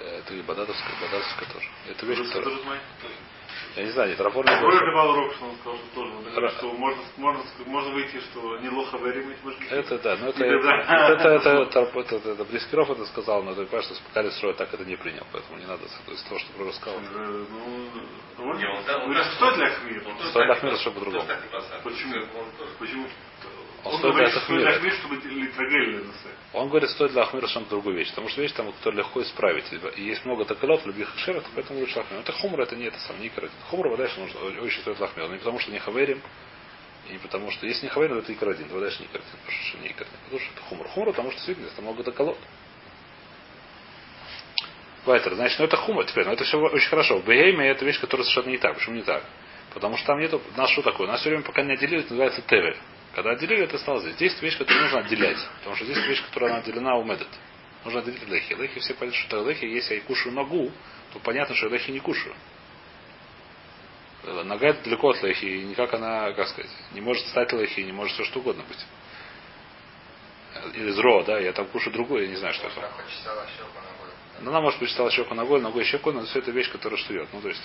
Это 0.00 0.34
и 0.34 0.42
бадатовская, 0.42 0.94
бадатовская 1.00 1.48
тоже. 1.48 1.68
Это 1.88 2.06
вещь, 2.06 2.28
которая... 2.28 2.58
Я 3.76 3.84
не 3.84 3.90
знаю, 3.90 4.10
нет, 4.10 4.20
Рафор 4.20 4.44
не 4.44 4.52
Ой, 4.52 4.60
говорит. 4.60 4.80
давал 4.80 5.10
урок, 5.12 5.34
что 5.34 5.44
он 5.46 5.56
сказал, 5.56 5.78
что 5.78 5.94
тоже. 5.94 6.12
Он 6.12 6.44
Ра- 6.44 6.50
что 6.58 6.72
можно, 6.72 7.02
можно, 7.16 7.42
можно 7.66 7.90
выйти, 7.94 8.20
что 8.20 8.58
не 8.58 8.68
лоха 8.68 8.98
варим, 8.98 9.34
может 9.42 9.58
быть. 9.60 9.72
Это 9.72 9.98
да, 9.98 10.16
но 10.16 10.28
это, 10.28 10.44
это, 10.44 10.68
это, 10.68 11.28
это, 11.28 11.48
это, 11.50 11.80
это, 11.80 12.16
это, 12.16 12.30
это 12.30 12.44
Брискиров 12.44 12.90
это 12.90 13.06
сказал, 13.06 13.42
но 13.42 13.54
ты 13.54 13.64
понимаешь, 13.64 13.86
что 13.86 13.94
Спакали 13.94 14.30
строит 14.30 14.56
так 14.58 14.72
это 14.74 14.84
не 14.84 14.96
принял, 14.96 15.26
поэтому 15.32 15.58
не 15.58 15.66
надо 15.66 15.84
то 16.04 16.10
есть 16.12 16.28
то, 16.28 16.38
что 16.38 16.52
Пророк 16.52 16.74
сказал. 16.74 16.98
Э, 17.00 17.44
Ну, 18.38 18.48
он 18.48 18.56
Не, 18.58 18.66
он 18.66 18.84
да, 18.86 18.98
он 18.98 19.04
говорит, 19.04 19.24
да, 19.24 19.30
что 19.32 19.52
для 19.56 19.66
он 19.66 19.72
Ахмир? 19.72 20.04
тоже 20.04 20.28
Стоит 20.30 20.48
так 20.48 20.56
Ахмир, 20.58 20.72
не 20.72 20.78
что 20.78 20.90
пос- 20.90 20.94
по-другому. 20.94 21.22
тоже 21.26 21.34
так 21.34 21.42
не 21.44 21.48
посадит. 21.58 21.82
Почему? 21.82 22.14
Он 22.16 22.46
тоже. 22.58 22.70
Почему? 22.78 23.02
Он 23.02 23.08
Он 23.08 23.10
стоит 23.90 24.14
говорит, 24.14 24.32
для 24.32 24.40
для 24.40 24.40
Ахмира. 24.42 24.70
Ахмир, 24.76 24.92
чтобы 24.92 25.16
литрагель 25.16 26.04
Он 26.52 26.68
говорит, 26.68 26.90
стоит 26.90 27.12
для 27.12 27.22
Ахмира 27.22 27.46
совершенно 27.46 27.66
другую 27.66 27.96
вещь, 27.96 28.10
потому 28.10 28.28
что 28.28 28.40
вещь 28.40 28.52
там, 28.52 28.72
которую 28.72 28.98
легко 28.98 29.22
исправить. 29.22 29.64
И 29.96 30.02
есть 30.02 30.24
много 30.24 30.44
такалот, 30.44 30.86
любых 30.86 31.12
шеров, 31.18 31.44
поэтому 31.54 31.80
лучше 31.80 31.98
лахмир. 31.98 32.20
Это 32.20 32.32
хумра, 32.32 32.62
это 32.62 32.76
не 32.76 32.84
это 32.84 32.98
сам, 33.00 33.20
не 33.20 33.28
карадин. 33.28 33.56
Хумра, 33.70 33.88
вода, 33.88 34.08
что 34.08 34.20
нужно, 34.20 34.40
очень 34.62 34.80
стоит 34.80 35.00
лахмир. 35.00 35.28
Не 35.28 35.38
потому 35.38 35.58
что 35.58 35.70
не 35.70 35.78
хаверим, 35.78 36.20
и 37.08 37.12
не 37.12 37.18
потому 37.18 37.50
что, 37.50 37.66
если 37.66 37.86
не 37.86 37.90
хаверим, 37.90 38.16
то 38.16 38.22
это 38.22 38.32
и 38.32 38.34
карадин. 38.36 38.68
Вода, 38.68 38.86
не 38.86 39.06
карадин, 39.06 39.30
потому 39.44 39.62
что 39.66 39.78
не 39.78 39.88
карадин. 39.88 40.18
Потому 40.24 40.40
что 40.40 40.52
это 40.54 40.62
хумра. 40.62 40.88
Хумра, 40.88 41.10
потому 41.10 41.30
что 41.30 41.36
действительно, 41.38 41.68
там 41.70 41.84
много 41.84 42.02
такалот. 42.04 42.38
Вайтер, 45.04 45.34
значит, 45.34 45.58
ну 45.58 45.64
это 45.64 45.76
хума 45.76 46.04
теперь, 46.04 46.24
но 46.26 46.32
это 46.32 46.44
все 46.44 46.58
очень 46.58 46.88
хорошо. 46.88 47.18
Бейме 47.20 47.66
это 47.68 47.84
вещь, 47.84 48.00
которая 48.00 48.24
совершенно 48.24 48.52
не 48.52 48.58
так. 48.58 48.76
Почему 48.76 48.94
не 48.94 49.02
так? 49.02 49.24
Потому 49.74 49.96
что 49.96 50.06
там 50.06 50.20
нету, 50.20 50.40
у 50.54 50.58
нас 50.58 50.70
что 50.70 50.82
такое? 50.82 51.08
У 51.08 51.10
нас 51.10 51.20
все 51.20 51.30
время 51.30 51.42
пока 51.42 51.62
не 51.62 51.72
отделили, 51.72 52.00
это 52.00 52.10
называется 52.10 52.42
тевель. 52.42 52.76
Когда 53.14 53.30
отделили, 53.32 53.64
это 53.64 53.78
стало 53.78 54.00
здесь. 54.00 54.14
Здесь 54.14 54.40
вещь, 54.40 54.56
которую 54.56 54.82
нужно 54.84 55.00
отделять. 55.00 55.38
Потому 55.58 55.76
что 55.76 55.84
здесь 55.84 55.98
вещь, 56.06 56.24
которая 56.24 56.50
она 56.50 56.60
отделена 56.60 56.96
у 56.96 57.04
медет. 57.04 57.28
Нужно 57.84 58.00
отделить 58.00 58.26
лехи. 58.26 58.54
Лехи 58.54 58.80
все 58.80 58.94
понятно, 58.94 59.20
что 59.20 59.38
это 59.38 59.48
лехи, 59.48 59.64
если 59.64 59.94
я 59.94 60.00
и 60.00 60.02
кушаю 60.04 60.34
ногу, 60.34 60.70
то 61.12 61.18
понятно, 61.18 61.54
что 61.54 61.66
я 61.66 61.72
лехи 61.72 61.90
не 61.90 62.00
кушаю. 62.00 62.34
Э, 64.24 64.42
Нога 64.44 64.68
это 64.68 64.84
далеко 64.84 65.10
от 65.10 65.22
лехи, 65.22 65.44
и 65.44 65.64
никак 65.64 65.92
она, 65.94 66.32
как 66.32 66.48
сказать, 66.48 66.70
не 66.92 67.00
может 67.00 67.26
стать 67.28 67.52
лехи, 67.52 67.80
не 67.80 67.92
может 67.92 68.14
все 68.14 68.24
что 68.24 68.38
угодно 68.38 68.62
быть. 68.62 68.84
Э, 70.54 70.70
Или 70.74 70.90
зро, 70.92 71.22
да, 71.24 71.38
я 71.38 71.52
там 71.52 71.66
кушаю 71.66 71.92
другое, 71.92 72.22
я 72.22 72.28
не 72.28 72.36
знаю, 72.36 72.54
что 72.54 72.68
это. 72.68 72.80
Но 74.40 74.50
она, 74.50 74.60
может, 74.60 74.78
почитала 74.78 75.10
щеку 75.10 75.34
ногой, 75.34 75.60
ногой 75.60 75.84
щекой, 75.84 76.14
но 76.14 76.24
все 76.24 76.38
это 76.38 76.50
вещь, 76.50 76.70
которая 76.70 76.98
штует. 76.98 77.28
Ну, 77.32 77.40
то 77.40 77.48
есть, 77.48 77.62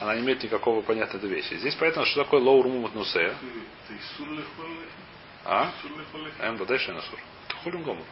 она 0.00 0.14
не 0.14 0.20
имеет 0.22 0.42
никакого 0.42 0.82
понятной 0.82 1.20
вещи. 1.28 1.54
Здесь 1.54 1.74
понятно, 1.74 2.04
что 2.04 2.24
такое 2.24 2.40
лоур 2.40 2.66
мумат 2.68 2.94
нусе. 2.94 3.34
А? 5.44 5.70
Эм 6.40 6.56
бадайши 6.56 6.92
насур. 6.92 7.18
Это 7.48 7.56
холим 7.58 7.82
гомор. 7.82 8.04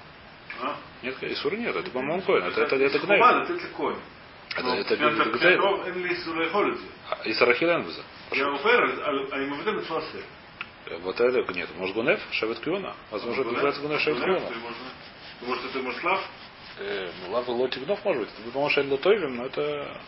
Нет, 1.03 1.16
Исура 1.22 1.55
нет, 1.57 1.77
это 1.77 1.90
по-моему 1.90 2.22
коин. 2.22 2.44
Это, 2.44 2.62
это, 2.62 2.77
это 2.77 2.99
гнев. 2.99 3.20
Это, 4.57 4.68
это, 4.68 4.94
это 4.94 5.31
гнев. 5.51 5.61
Исарахил 7.25 7.68
энбуза. 7.70 8.03
Вот 11.01 11.20
это 11.20 11.53
нет. 11.53 11.68
Может 11.77 11.94
гунев, 11.94 12.20
шавет 12.33 12.61
кюна. 12.61 12.94
Возможно, 13.11 13.40
это 13.42 13.51
называется 13.53 13.83
гунев 13.83 14.01
шавет 14.01 14.18
кюна. 14.40 14.51
Может, 15.42 15.64
это 15.66 15.79
муслав? 15.81 16.20
Э, 16.79 17.11
Лав 17.29 17.49
и 17.49 17.51
лотик 17.51 17.85
гнов 17.85 18.05
может 18.05 18.22
быть. 18.22 18.31
Это, 18.33 18.51
по-моему, 18.51 18.70
шавет 18.70 18.90
лотоевим, 18.90 19.37
но 19.37 19.46
это... 19.46 20.01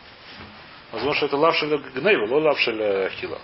Возможно, 0.92 1.14
что 1.16 1.26
это 1.26 1.36
лав 1.36 1.54
шель 1.56 1.76
гнейва, 1.76 2.26
ло 2.26 2.40
лав 2.40 2.58
шель 2.60 3.10
хила. 3.10 3.38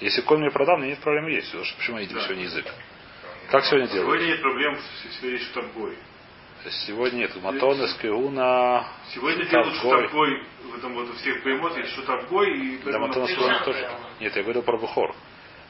Если 0.00 0.20
конь 0.22 0.40
мне 0.40 0.50
продал, 0.50 0.78
мне 0.78 0.90
нет 0.90 1.00
проблем 1.00 1.26
есть. 1.28 1.48
Потому 1.48 1.64
что 1.64 1.76
Почему 1.78 1.96
я 1.96 2.02
едим 2.04 2.16
Да. 2.18 2.24
сегодня 2.24 2.44
язык? 2.44 2.66
Как 3.50 3.64
сегодня 3.64 3.88
делают? 3.88 4.06
Сегодня 4.06 4.26
нет 4.26 4.42
проблем, 4.42 4.78
если 5.04 5.28
есть 5.30 5.44
штабгой. 5.50 5.98
Сегодня 6.86 7.18
нет. 7.18 7.36
Матонес, 7.42 7.94
киуна, 7.94 8.86
Сегодня 9.14 9.44
делают 9.46 9.74
штабгой 9.76 10.42
в 10.64 10.76
этом 10.76 10.92
вот 10.94 11.08
у 11.08 11.12
всех 11.14 11.42
поймот 11.42 11.76
есть 11.78 11.92
штабгой 11.92 12.50
и 12.58 12.76
Да, 12.76 12.82
поэтому 12.84 13.06
Матонес, 13.08 13.30
на- 13.30 13.36
киуна 13.36 13.58
тоже. 13.64 13.90
Нет, 14.20 14.36
я 14.36 14.42
говорил 14.42 14.62
про 14.62 14.76
Бухор. 14.78 15.14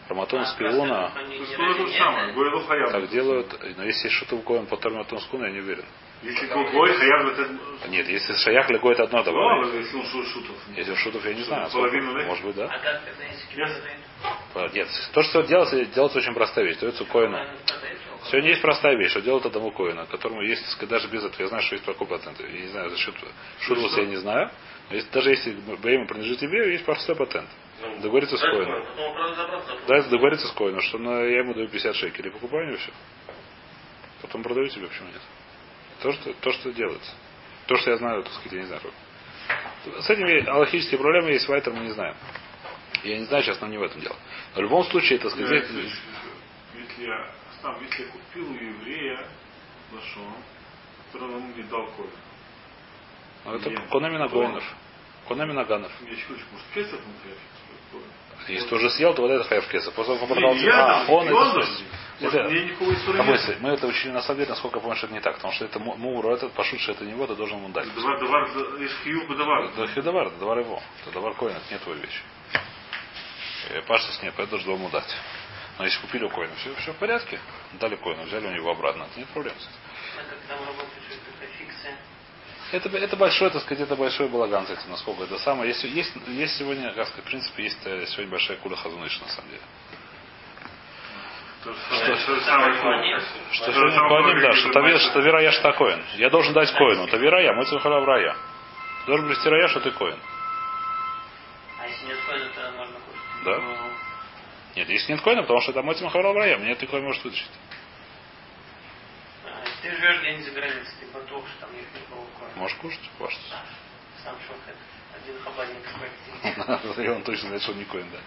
Про 0.09 0.15
Матонес, 0.15 0.53
киуна. 0.55 1.11
То 1.11 1.21
есть 1.21 1.57
то 1.57 1.87
же 1.87 1.93
самое. 1.97 2.33
Гой 2.33 2.51
ло 2.51 2.65
хаяб. 2.65 2.91
Так 2.91 3.09
делают, 3.11 3.77
но 3.77 3.85
если 3.85 4.09
шуту 4.09 4.39
коин 4.39 4.67
по 4.67 4.77
Матонес 4.91 5.25
куна, 5.27 5.47
я 5.47 5.53
не 5.53 5.61
уверен. 5.61 5.85
Если 6.23 6.47
гой 6.47 6.93
хаяб, 6.95 7.27
это... 7.29 7.89
Нет, 7.89 8.09
если 8.09 8.35
шаях 8.35 8.69
легой, 8.71 8.95
это 8.95 9.05
одно 9.05 9.19
Ну, 9.19 9.25
добавить. 9.25 9.75
если 9.75 9.97
он 9.99 10.05
шу- 10.07 10.25
шутов. 10.25 10.57
Если 10.77 10.95
шутов, 10.97 11.25
я 11.25 11.35
не 11.35 11.43
знаю. 11.43 11.71
Половину, 11.71 12.11
сколько. 12.11 12.23
да? 12.23 12.29
Может 12.29 12.45
быть, 12.45 12.57
да? 12.57 12.65
А 12.65 12.79
как 12.79 13.05
тогда 13.05 13.25
если? 13.25 14.77
Нет, 14.77 14.89
то, 15.13 15.23
что 15.23 15.43
делается, 15.43 15.85
делается 15.85 16.19
очень 16.19 16.35
простая 16.35 16.65
вещь. 16.65 16.79
Дается 16.79 17.05
коину. 17.05 17.39
Сегодня 18.25 18.51
есть 18.51 18.63
простая 18.63 18.97
вещь, 18.97 19.11
что 19.13 19.21
делают 19.21 19.47
одному 19.47 19.71
коину, 19.71 20.07
которому 20.07 20.43
есть, 20.43 20.65
даже 20.89 21.07
без 21.09 21.25
этого, 21.25 21.41
я 21.43 21.49
знаю, 21.49 21.63
что 21.63 21.77
есть 21.77 21.87
такой 21.87 22.07
патент. 22.07 22.39
Я 22.41 22.49
не 22.49 22.67
знаю, 22.69 22.91
за 22.91 22.97
счет 22.97 23.15
шутвуса 23.61 24.01
я 24.01 24.07
не 24.09 24.17
знаю. 24.17 24.51
Но 24.91 24.97
если, 24.97 25.11
даже 25.11 25.31
если 25.31 25.53
Бейма 25.53 26.07
принадлежит 26.07 26.41
тебе, 26.41 26.73
есть 26.73 26.85
простой 26.85 27.15
патент. 27.15 27.49
Ну, 27.81 28.01
Договориться 28.01 28.37
с 28.37 28.41
коином. 28.41 28.83
Да, 29.87 30.03
договориться 30.03 30.49
с 30.49 30.53
коином, 30.53 30.81
что 30.81 30.99
ну, 30.99 31.25
я 31.25 31.39
ему 31.39 31.55
даю 31.55 31.69
50 31.69 31.95
шекелей, 31.95 32.33
покупаю 32.33 32.73
и 32.75 32.77
все. 32.77 32.91
Потом 34.23 34.43
продаю 34.43 34.67
тебе, 34.67 34.89
почему 34.89 35.09
нет? 35.09 35.23
То, 36.03 36.13
что, 36.13 36.33
то, 36.35 36.53
что 36.53 36.73
делается. 36.73 37.13
То, 37.67 37.77
что 37.77 37.91
я 37.91 37.97
знаю, 37.97 38.23
так 38.23 38.33
сказать, 38.33 38.53
я 38.53 38.61
не 38.61 38.67
знаю. 38.67 38.83
С 40.01 40.11
этими 40.11 40.47
аллахические 40.47 40.99
проблемы 40.99 41.31
есть, 41.31 41.49
Вайтер 41.49 41.73
мы 41.73 41.81
не 41.81 41.91
знаем. 41.91 42.15
Я 43.05 43.19
не 43.19 43.25
знаю, 43.25 43.43
сейчас 43.43 43.61
нам 43.61 43.71
не 43.71 43.79
в 43.79 43.83
этом 43.83 44.01
дело. 44.01 44.17
Но 44.55 44.61
в 44.61 44.65
любом 44.65 44.85
случае, 44.85 45.19
это 45.19 45.31
сказать, 45.31 45.71
есть, 45.71 45.95
Если 46.75 47.07
я, 47.07 47.31
сам, 47.63 47.81
если 47.83 48.05
я 48.05 48.09
купил 48.11 48.51
у 48.51 48.55
еврея 48.55 49.27
лошон, 49.93 50.35
который 51.13 51.35
он 51.35 51.43
мне 51.43 51.63
дал 51.65 51.87
коин. 51.93 52.11
ну, 53.45 53.55
это 53.55 53.71
Нет. 53.71 53.81
Конамина 53.91 54.29
Гоинов. 54.29 54.65
Конамина 55.29 55.65
Ганов. 55.65 55.93
Я 56.03 56.13
еще 56.13 56.27
хочу, 56.27 56.45
может, 56.53 56.67
кесов 56.75 57.01
хаяв? 57.23 57.39
Если 58.49 58.69
ты 58.69 58.75
уже 58.75 58.91
съел, 58.91 59.15
то 59.15 59.23
вот 59.23 59.31
это 59.31 59.45
хаяв 59.45 59.69
кеса. 59.69 59.91
После 59.93 60.15
он 60.15 60.27
продал 60.27 60.55
А, 60.73 61.05
он 61.09 61.29
это 61.29 61.67
Это- 62.27 62.49
нет. 63.23 63.61
мы 63.61 63.69
это 63.71 63.87
учили 63.87 64.13
на 64.13 64.23
самом 64.23 64.39
деле, 64.39 64.51
насколько 64.51 64.79
я 64.79 64.83
помню, 64.83 64.97
что 64.97 65.07
это 65.07 65.15
не 65.15 65.21
так. 65.21 65.37
Потому 65.37 65.53
что 65.53 65.65
это 65.65 65.79
му- 65.79 65.97
мур, 65.97 66.27
этот 66.33 66.53
пошут, 66.53 66.81
что 66.81 66.93
это 66.93 67.05
не 67.05 67.13
его, 67.13 67.27
ты 67.27 67.35
должен 67.37 67.59
ему 67.59 67.69
дать. 67.69 67.93
Давар, 67.95 68.19
давар, 68.21 68.45
из 68.83 68.93
хиюба 69.05 69.37
давар. 69.37 69.65
Это 69.65 69.87
хидавар, 69.89 70.27
это 70.29 70.37
давар 70.39 70.59
его. 70.59 70.83
Это 71.03 71.13
давар 71.13 71.35
коин, 71.35 71.57
это 71.57 71.73
не 71.73 71.79
твоя 71.79 71.99
вещь. 72.01 72.23
Э, 73.71 73.83
Паштас 73.83 74.23
нет, 74.23 74.35
поэтому 74.37 74.63
должен 74.63 74.81
ему 74.83 74.91
дать. 74.91 75.15
Но 75.79 75.85
если 75.85 76.01
купили 76.01 76.25
у 76.25 76.29
коина, 76.31 76.55
все, 76.57 76.75
все 76.77 76.93
в 76.93 76.97
порядке. 76.97 77.39
Дали 77.75 77.97
коину, 77.97 78.25
взяли 78.25 78.47
у 78.47 78.51
него 78.53 78.71
обратно. 78.71 79.05
Это 79.05 79.19
нет 79.21 79.29
проблем 79.29 79.55
с. 79.59 79.69
А 80.19 80.23
как 80.29 80.39
там 80.49 80.59
работает, 80.67 81.03
что 81.07 81.15
это? 81.15 81.49
Это, 82.71 82.89
это 82.99 83.17
большой, 83.17 83.51
так 83.51 83.63
сказать, 83.63 83.83
это 83.85 83.97
большой 83.97 84.29
балаган 84.29 84.67
с 84.67 84.71
этим, 84.71 84.91
насколько 84.91 85.23
это 85.25 85.39
самое. 85.39 85.71
Есть, 85.71 85.85
есть, 85.85 86.13
есть 86.27 86.57
сегодня, 86.59 86.93
как 86.93 87.07
сказать, 87.09 87.25
в 87.25 87.29
принципе, 87.29 87.63
есть 87.63 87.79
э, 87.87 88.07
сегодня 88.09 88.31
большая 88.31 88.59
куля 88.59 88.77
хазуныш, 88.77 89.21
на 89.21 89.29
самом 89.29 89.51
деле. 89.51 89.63
Что 91.61 91.73
То 91.73 92.13
же 92.13 92.19
сегодня 92.21 92.45
самое, 92.45 92.79
коиним, 94.23 94.41
да, 94.43 94.53
что 94.53 94.69
и 94.69 94.73
тавир, 94.73 94.91
мальчик. 94.93 95.01
что 95.03 95.13
тавира 95.13 95.43
я 95.43 95.53
что 95.53 95.73
коин. 95.73 96.05
Я 96.17 96.31
должен 96.31 96.53
дать 96.53 96.73
коину. 96.73 97.07
Тавира 97.09 97.43
я, 97.43 97.53
в 97.53 98.05
рая. 98.05 98.37
Ты 99.01 99.07
должен 99.07 99.27
привести 99.27 99.49
рая, 99.49 99.69
что 99.69 99.81
ты 99.81 99.91
коин. 99.91 100.19
А 101.81 101.87
если 101.89 102.07
нет 102.07 102.19
коина, 102.27 102.49
то 102.55 102.71
можно 102.77 102.95
кушать? 103.01 103.45
Да. 103.45 103.59
Ну, 103.59 103.77
Нет, 104.77 104.89
если 104.89 105.13
нет 105.13 105.23
коина, 105.23 105.43
потому 105.43 105.61
что 105.63 105.73
это 105.73 105.83
мотим 105.83 106.09
хавара 106.11 106.33
в 106.33 106.37
рая, 106.37 106.59
мне 106.59 106.75
ты 106.77 106.87
коин 106.87 107.05
может 107.05 107.25
вытащить. 107.25 107.51
а, 109.45 109.65
ты 109.83 109.91
живешь 109.91 110.21
где-нибудь 110.21 110.45
за 110.45 110.51
границей, 110.53 110.95
ты 111.01 111.07
готов, 111.07 111.45
что 111.49 111.61
там 111.67 111.75
нет 111.75 111.87
никакого 111.93 112.25
коина. 112.39 112.53
Можешь 112.57 112.77
кушать, 112.79 113.11
ваш. 113.19 113.35
Сам 114.23 114.37
шохет. 114.47 114.77
Один 115.17 115.43
хабарник. 115.43 116.99
И 117.05 117.09
он 117.09 117.23
точно 117.25 117.49
знает, 117.49 117.63
что 117.63 117.73
он 117.73 117.79
не 117.79 117.85
коин, 117.85 118.07
да. 118.13 118.19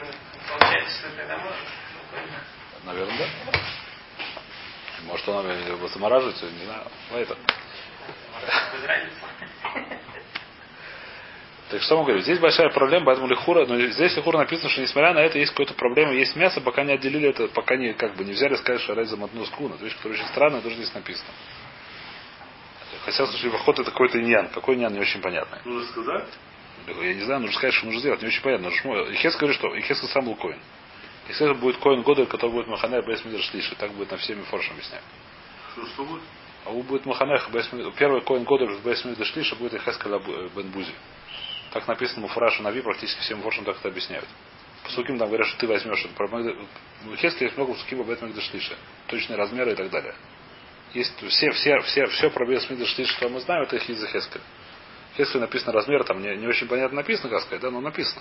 Ну, 0.00 0.06
Получается, 0.58 0.98
что 0.98 1.16
тогда 1.16 1.38
можно? 1.38 1.56
Ну. 2.84 2.92
Наверное, 2.92 3.18
да. 3.18 3.60
Может, 5.06 5.28
он 5.28 5.50
его 5.50 5.88
замораживается, 5.88 6.46
не 6.46 6.64
знаю. 6.64 6.84
Ну, 7.10 7.18
это. 7.18 7.36
Без 8.72 8.84
разницы. 8.84 9.16
Так 11.70 11.82
что 11.82 11.98
мы 11.98 12.02
говорим? 12.02 12.22
Здесь 12.22 12.40
большая 12.40 12.70
проблема, 12.70 13.06
поэтому 13.06 13.28
лихура, 13.28 13.64
но 13.64 13.78
здесь 13.78 14.16
лихура 14.16 14.38
написано, 14.38 14.68
что 14.70 14.80
несмотря 14.80 15.14
на 15.14 15.20
это, 15.20 15.38
есть 15.38 15.52
какая-то 15.52 15.74
проблема, 15.74 16.12
есть 16.12 16.34
мясо, 16.34 16.60
пока 16.60 16.82
не 16.82 16.92
отделили 16.92 17.28
это, 17.28 17.46
пока 17.46 17.76
не, 17.76 17.92
как 17.92 18.16
бы, 18.16 18.24
не 18.24 18.32
взяли, 18.32 18.56
сказать, 18.56 18.80
что 18.80 18.94
рай 18.94 19.04
замотну 19.04 19.46
скуна. 19.46 19.76
Это 19.76 19.84
вещь, 19.84 19.94
которая 19.96 20.18
очень 20.18 20.28
странная, 20.30 20.60
тоже 20.62 20.74
здесь 20.74 20.92
написано. 20.92 21.30
Хотя, 23.04 23.24
слушай, 23.24 23.50
выход 23.50 23.78
это 23.78 23.90
какой-то 23.92 24.20
иньян. 24.20 24.48
Какой 24.48 24.74
иньян, 24.74 24.92
не 24.92 24.98
очень 24.98 25.20
понятно. 25.20 25.60
Нужно 25.64 25.88
сказать? 25.90 26.28
Я 26.88 27.14
не 27.14 27.22
знаю, 27.22 27.40
нужно 27.40 27.56
сказать, 27.56 27.74
что 27.74 27.86
нужно 27.86 28.00
сделать, 28.00 28.20
не 28.20 28.28
очень 28.28 28.42
понятно. 28.42 28.66
Ихес 28.66 29.36
говорит, 29.36 29.56
что 29.56 29.78
Ихес 29.78 30.00
сам 30.10 30.24
был 30.24 30.34
Если 31.30 31.48
это 31.48 31.54
будет 31.54 31.76
коин 31.76 32.02
года, 32.02 32.26
который 32.26 32.50
будет 32.50 32.66
Маханех 32.66 33.06
без 33.06 33.24
Мидр 33.24 33.40
Шлиши, 33.40 33.76
так 33.76 33.92
будет 33.92 34.10
на 34.10 34.16
всеми 34.16 34.42
форшем 34.42 34.72
объясняют. 34.72 35.04
Что, 35.72 35.86
что 35.86 36.04
будет? 36.04 36.22
А 36.64 36.70
у 36.70 36.82
будет 36.82 37.06
Маханех 37.06 37.48
Первый 37.96 38.20
коин 38.22 38.42
года 38.42 38.66
без 38.66 39.04
Мидр 39.04 39.24
Шлиша 39.24 39.54
будет 39.54 39.74
Ихескаля 39.74 40.18
бен 40.18 40.70
Бузи. 40.72 40.92
Так 41.72 41.86
написано 41.86 42.26
в 42.26 42.32
Фурашу 42.32 42.64
Нави, 42.64 42.80
практически 42.80 43.20
всем 43.20 43.42
форшем 43.42 43.64
так 43.64 43.76
это 43.78 43.90
объясняют. 43.90 44.26
Псуким 44.82 45.18
там 45.18 45.28
говорят, 45.28 45.46
что 45.46 45.58
ты 45.60 45.68
возьмешь. 45.68 46.04
про 46.16 46.26
Мегда- 46.26 46.56
В 47.04 47.14
Хескеле 47.14 47.46
есть 47.46 47.56
много 47.56 47.74
псуким 47.74 48.00
об 48.00 48.10
этом 48.10 48.34
Шлиша. 48.40 48.74
Точные 49.06 49.36
размеры 49.36 49.70
и 49.70 49.76
так 49.76 49.88
далее. 49.88 50.16
Есть 50.94 51.14
все, 51.28 51.52
все, 51.52 51.78
все, 51.82 52.06
все 52.06 52.30
про 52.30 52.44
без 52.44 52.68
Мидр 52.68 52.88
Шлиша, 52.88 53.12
что 53.12 53.28
мы 53.28 53.38
знаем, 53.38 53.62
это 53.62 53.76
их 53.76 53.88
из 53.88 54.04
Хескеля. 54.04 54.42
В 55.12 55.16
Хескеле 55.16 55.42
написано 55.42 55.72
размер, 55.74 56.02
там 56.02 56.20
не, 56.20 56.34
не 56.34 56.48
очень 56.48 56.66
понятно 56.66 56.96
написано, 56.96 57.30
как 57.30 57.42
сказать, 57.42 57.60
да, 57.60 57.70
но 57.70 57.80
написано. 57.80 58.20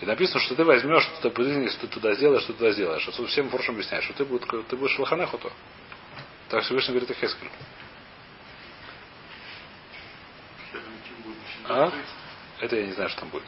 И 0.00 0.06
написано, 0.06 0.40
что 0.40 0.54
ты 0.54 0.64
возьмешь, 0.64 1.04
что 1.04 1.22
ты 1.22 1.30
будешь, 1.30 1.72
что 1.72 1.86
ты 1.86 1.94
туда 1.94 2.14
сделаешь, 2.14 2.42
что 2.42 2.52
ты 2.52 2.58
туда 2.58 2.72
сделаешь. 2.72 3.06
Отсюда 3.08 3.28
всем 3.28 3.48
форшем 3.48 3.74
объясняешь, 3.76 4.04
что 4.04 4.14
ты, 4.14 4.24
будешь, 4.24 4.46
ты 4.68 4.76
будешь 4.76 4.96
в 4.96 5.00
Лоханеху 5.00 5.38
то. 5.38 5.52
Так 6.48 6.64
Всевышний 6.64 6.94
говорит. 6.94 7.16
Следующий 7.16 7.40
будет. 11.22 11.36
А? 11.68 11.92
Это 12.60 12.76
я 12.76 12.86
не 12.86 12.92
знаю, 12.92 13.08
что 13.10 13.20
там 13.20 13.30
будет. 13.30 13.44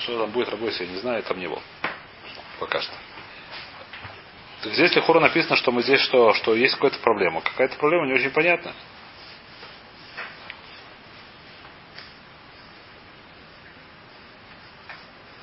Что 0.00 0.18
там 0.18 0.30
будет, 0.30 0.48
работать, 0.48 0.78
я 0.80 0.86
не 0.86 0.98
знаю, 0.98 1.22
там 1.22 1.38
не 1.38 1.48
был. 1.48 1.60
Пока 2.60 2.80
что. 2.80 2.92
Так 4.62 4.74
здесь 4.74 4.94
лихура 4.94 5.18
написано, 5.18 5.56
что 5.56 5.72
мы 5.72 5.82
здесь 5.82 6.00
что, 6.00 6.34
что 6.34 6.54
есть 6.54 6.74
какая-то 6.74 6.98
проблема. 7.00 7.40
Какая-то 7.40 7.76
проблема 7.78 8.06
не 8.06 8.12
очень 8.14 8.30
понятна. 8.30 8.72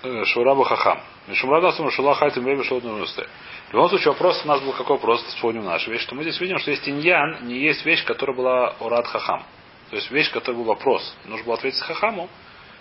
Шураба 0.01 0.63
Хахам. 0.63 1.01
Мишумрада 1.27 1.71
Сумра 1.73 1.91
Шула 1.91 2.15
Хайтим 2.15 2.45
Беби 2.45 2.63
Шулотнусте. 2.63 3.27
В 3.69 3.73
любом 3.73 3.89
случае 3.89 4.13
вопрос 4.13 4.41
у 4.45 4.47
нас 4.47 4.61
был 4.61 4.71
какой 4.71 4.95
вопрос, 4.95 5.21
вспомним 5.23 5.65
нашу 5.65 5.91
вещь, 5.91 6.01
что 6.01 6.15
мы 6.15 6.23
здесь 6.23 6.39
видим, 6.39 6.57
что 6.57 6.71
есть 6.71 6.87
иньян, 6.87 7.45
не 7.45 7.59
есть 7.59 7.85
вещь, 7.85 8.05
которая 8.05 8.35
была 8.35 8.75
урад 8.79 9.05
хахам. 9.07 9.43
То 9.89 9.97
есть 9.97 10.09
вещь, 10.09 10.31
которая 10.31 10.57
был 10.57 10.65
вопрос. 10.65 11.15
Нужно 11.25 11.45
было 11.45 11.55
ответить 11.55 11.81
хахаму. 11.81 12.29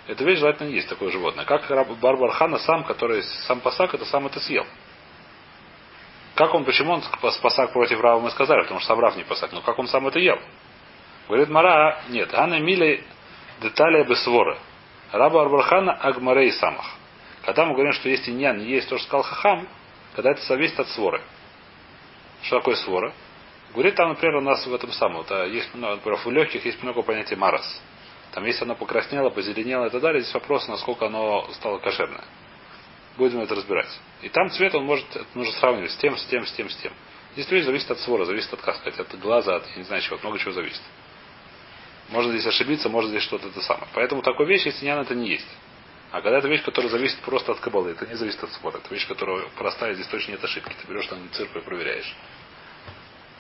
Эта 0.07 0.25
вещь 0.25 0.39
желательно 0.39 0.69
не 0.69 0.75
есть 0.77 0.89
такое 0.89 1.11
животное. 1.11 1.45
Как 1.45 1.69
Барбар 2.01 2.31
Хана 2.31 2.59
сам, 2.59 2.85
который 2.85 3.23
сам 3.23 3.61
пасак, 3.61 3.95
это 3.95 4.05
сам 4.05 4.27
это 4.27 4.41
съел. 4.41 4.65
Как 6.35 6.55
он, 6.55 6.65
почему 6.65 6.93
он 6.93 7.03
пасак 7.21 7.73
против 7.73 8.01
Рава, 8.01 8.21
мы 8.21 8.31
сказали, 8.31 8.63
потому 8.63 8.81
что 8.81 8.89
сам 8.89 9.01
Рав 9.01 9.17
не 9.17 9.25
пасак. 9.25 9.53
Но 9.53 9.61
как 9.61 9.79
он 9.79 9.89
сам 9.89 10.07
это 10.07 10.19
ел? 10.19 10.39
Говорит 11.27 11.49
Мара, 11.49 12.01
нет, 12.09 12.33
Ана 12.33 12.61
Мили 12.61 13.05
детали 13.61 14.05
бесворы. 14.05 14.57
Раба 15.11 15.43
Арбархана 15.43 15.93
Агмарей 15.93 16.53
Самах. 16.53 16.87
Когда 17.49 17.65
мы 17.65 17.73
говорим, 17.73 17.95
что 17.95 18.11
есть 18.11 18.29
иньян, 18.29 18.61
есть 18.61 18.91
то, 18.91 18.99
что 18.99 19.07
сказал 19.07 19.23
Хахам, 19.23 19.69
когда 20.15 20.33
это 20.33 20.43
зависит 20.43 20.79
от 20.79 20.87
своры. 20.89 21.23
Что 22.43 22.59
такое 22.59 22.75
свора? 22.75 23.15
Говорит 23.73 23.95
там, 23.95 24.11
например, 24.11 24.37
у 24.37 24.41
нас 24.43 24.67
в 24.67 24.75
этом 24.75 24.93
самом, 24.93 25.25
да, 25.27 25.47
есть 25.47 25.75
много, 25.75 25.95
например, 25.95 26.21
у 26.27 26.31
легких 26.31 26.63
есть 26.67 26.83
много 26.83 27.01
понятия 27.01 27.37
марас. 27.37 27.81
Там, 28.33 28.45
если 28.45 28.65
оно 28.65 28.75
покраснело, 28.75 29.31
позеленело 29.31 29.87
и 29.87 29.89
так 29.89 30.03
далее, 30.03 30.21
здесь 30.21 30.35
вопрос, 30.35 30.69
насколько 30.69 31.07
оно 31.07 31.49
стало 31.55 31.79
кошерное. 31.79 32.23
Будем 33.17 33.41
это 33.41 33.55
разбирать. 33.55 33.99
И 34.21 34.29
там 34.29 34.51
цвет 34.51 34.75
он 34.75 34.85
может, 34.85 35.07
это 35.17 35.25
нужно 35.33 35.55
сравнивать 35.55 35.93
с 35.93 35.97
тем, 35.97 36.19
с 36.19 36.27
тем, 36.27 36.45
с 36.45 36.53
тем, 36.53 36.69
с 36.69 36.77
тем. 36.77 36.93
Здесь 37.33 37.51
вещь 37.51 37.65
зависит 37.65 37.91
от 37.91 37.99
свора, 38.01 38.27
зависит 38.27 38.53
от, 38.53 38.61
как 38.61 38.77
сказать, 38.77 39.01
от 39.01 39.19
глаза, 39.19 39.57
от, 39.57 39.67
я 39.71 39.77
не 39.77 39.85
знаю 39.85 40.03
чего, 40.03 40.17
от 40.17 40.23
много 40.23 40.39
чего 40.39 40.53
зависит. 40.53 40.83
Можно 42.11 42.33
здесь 42.33 42.47
ошибиться, 42.47 42.91
может 42.91 43.09
здесь 43.09 43.23
что-то 43.23 43.49
это 43.49 43.63
самое. 43.63 43.89
Поэтому 43.95 44.21
такой 44.21 44.45
вещь, 44.45 44.67
если 44.67 44.85
не 44.85 44.91
это 44.95 45.15
не 45.15 45.31
есть. 45.31 45.49
А 46.11 46.23
когда 46.23 46.39
это 46.39 46.49
вещь, 46.49 46.63
которая 46.63 46.91
зависит 46.91 47.19
просто 47.21 47.53
от 47.53 47.61
кабалы, 47.61 47.91
это 47.91 48.07
не 48.07 48.15
зависит 48.15 48.43
от 48.43 48.51
спора. 48.53 48.79
Это 48.79 48.93
вещь, 48.93 49.07
которая 49.07 49.45
простая, 49.57 49.95
здесь 49.95 50.07
точно 50.07 50.33
нет 50.33 50.45
ошибки. 50.45 50.75
Ты 50.81 50.89
берешь 50.89 51.07
там 51.07 51.19
цирку 51.33 51.59
и 51.59 51.63
проверяешь. 51.63 52.17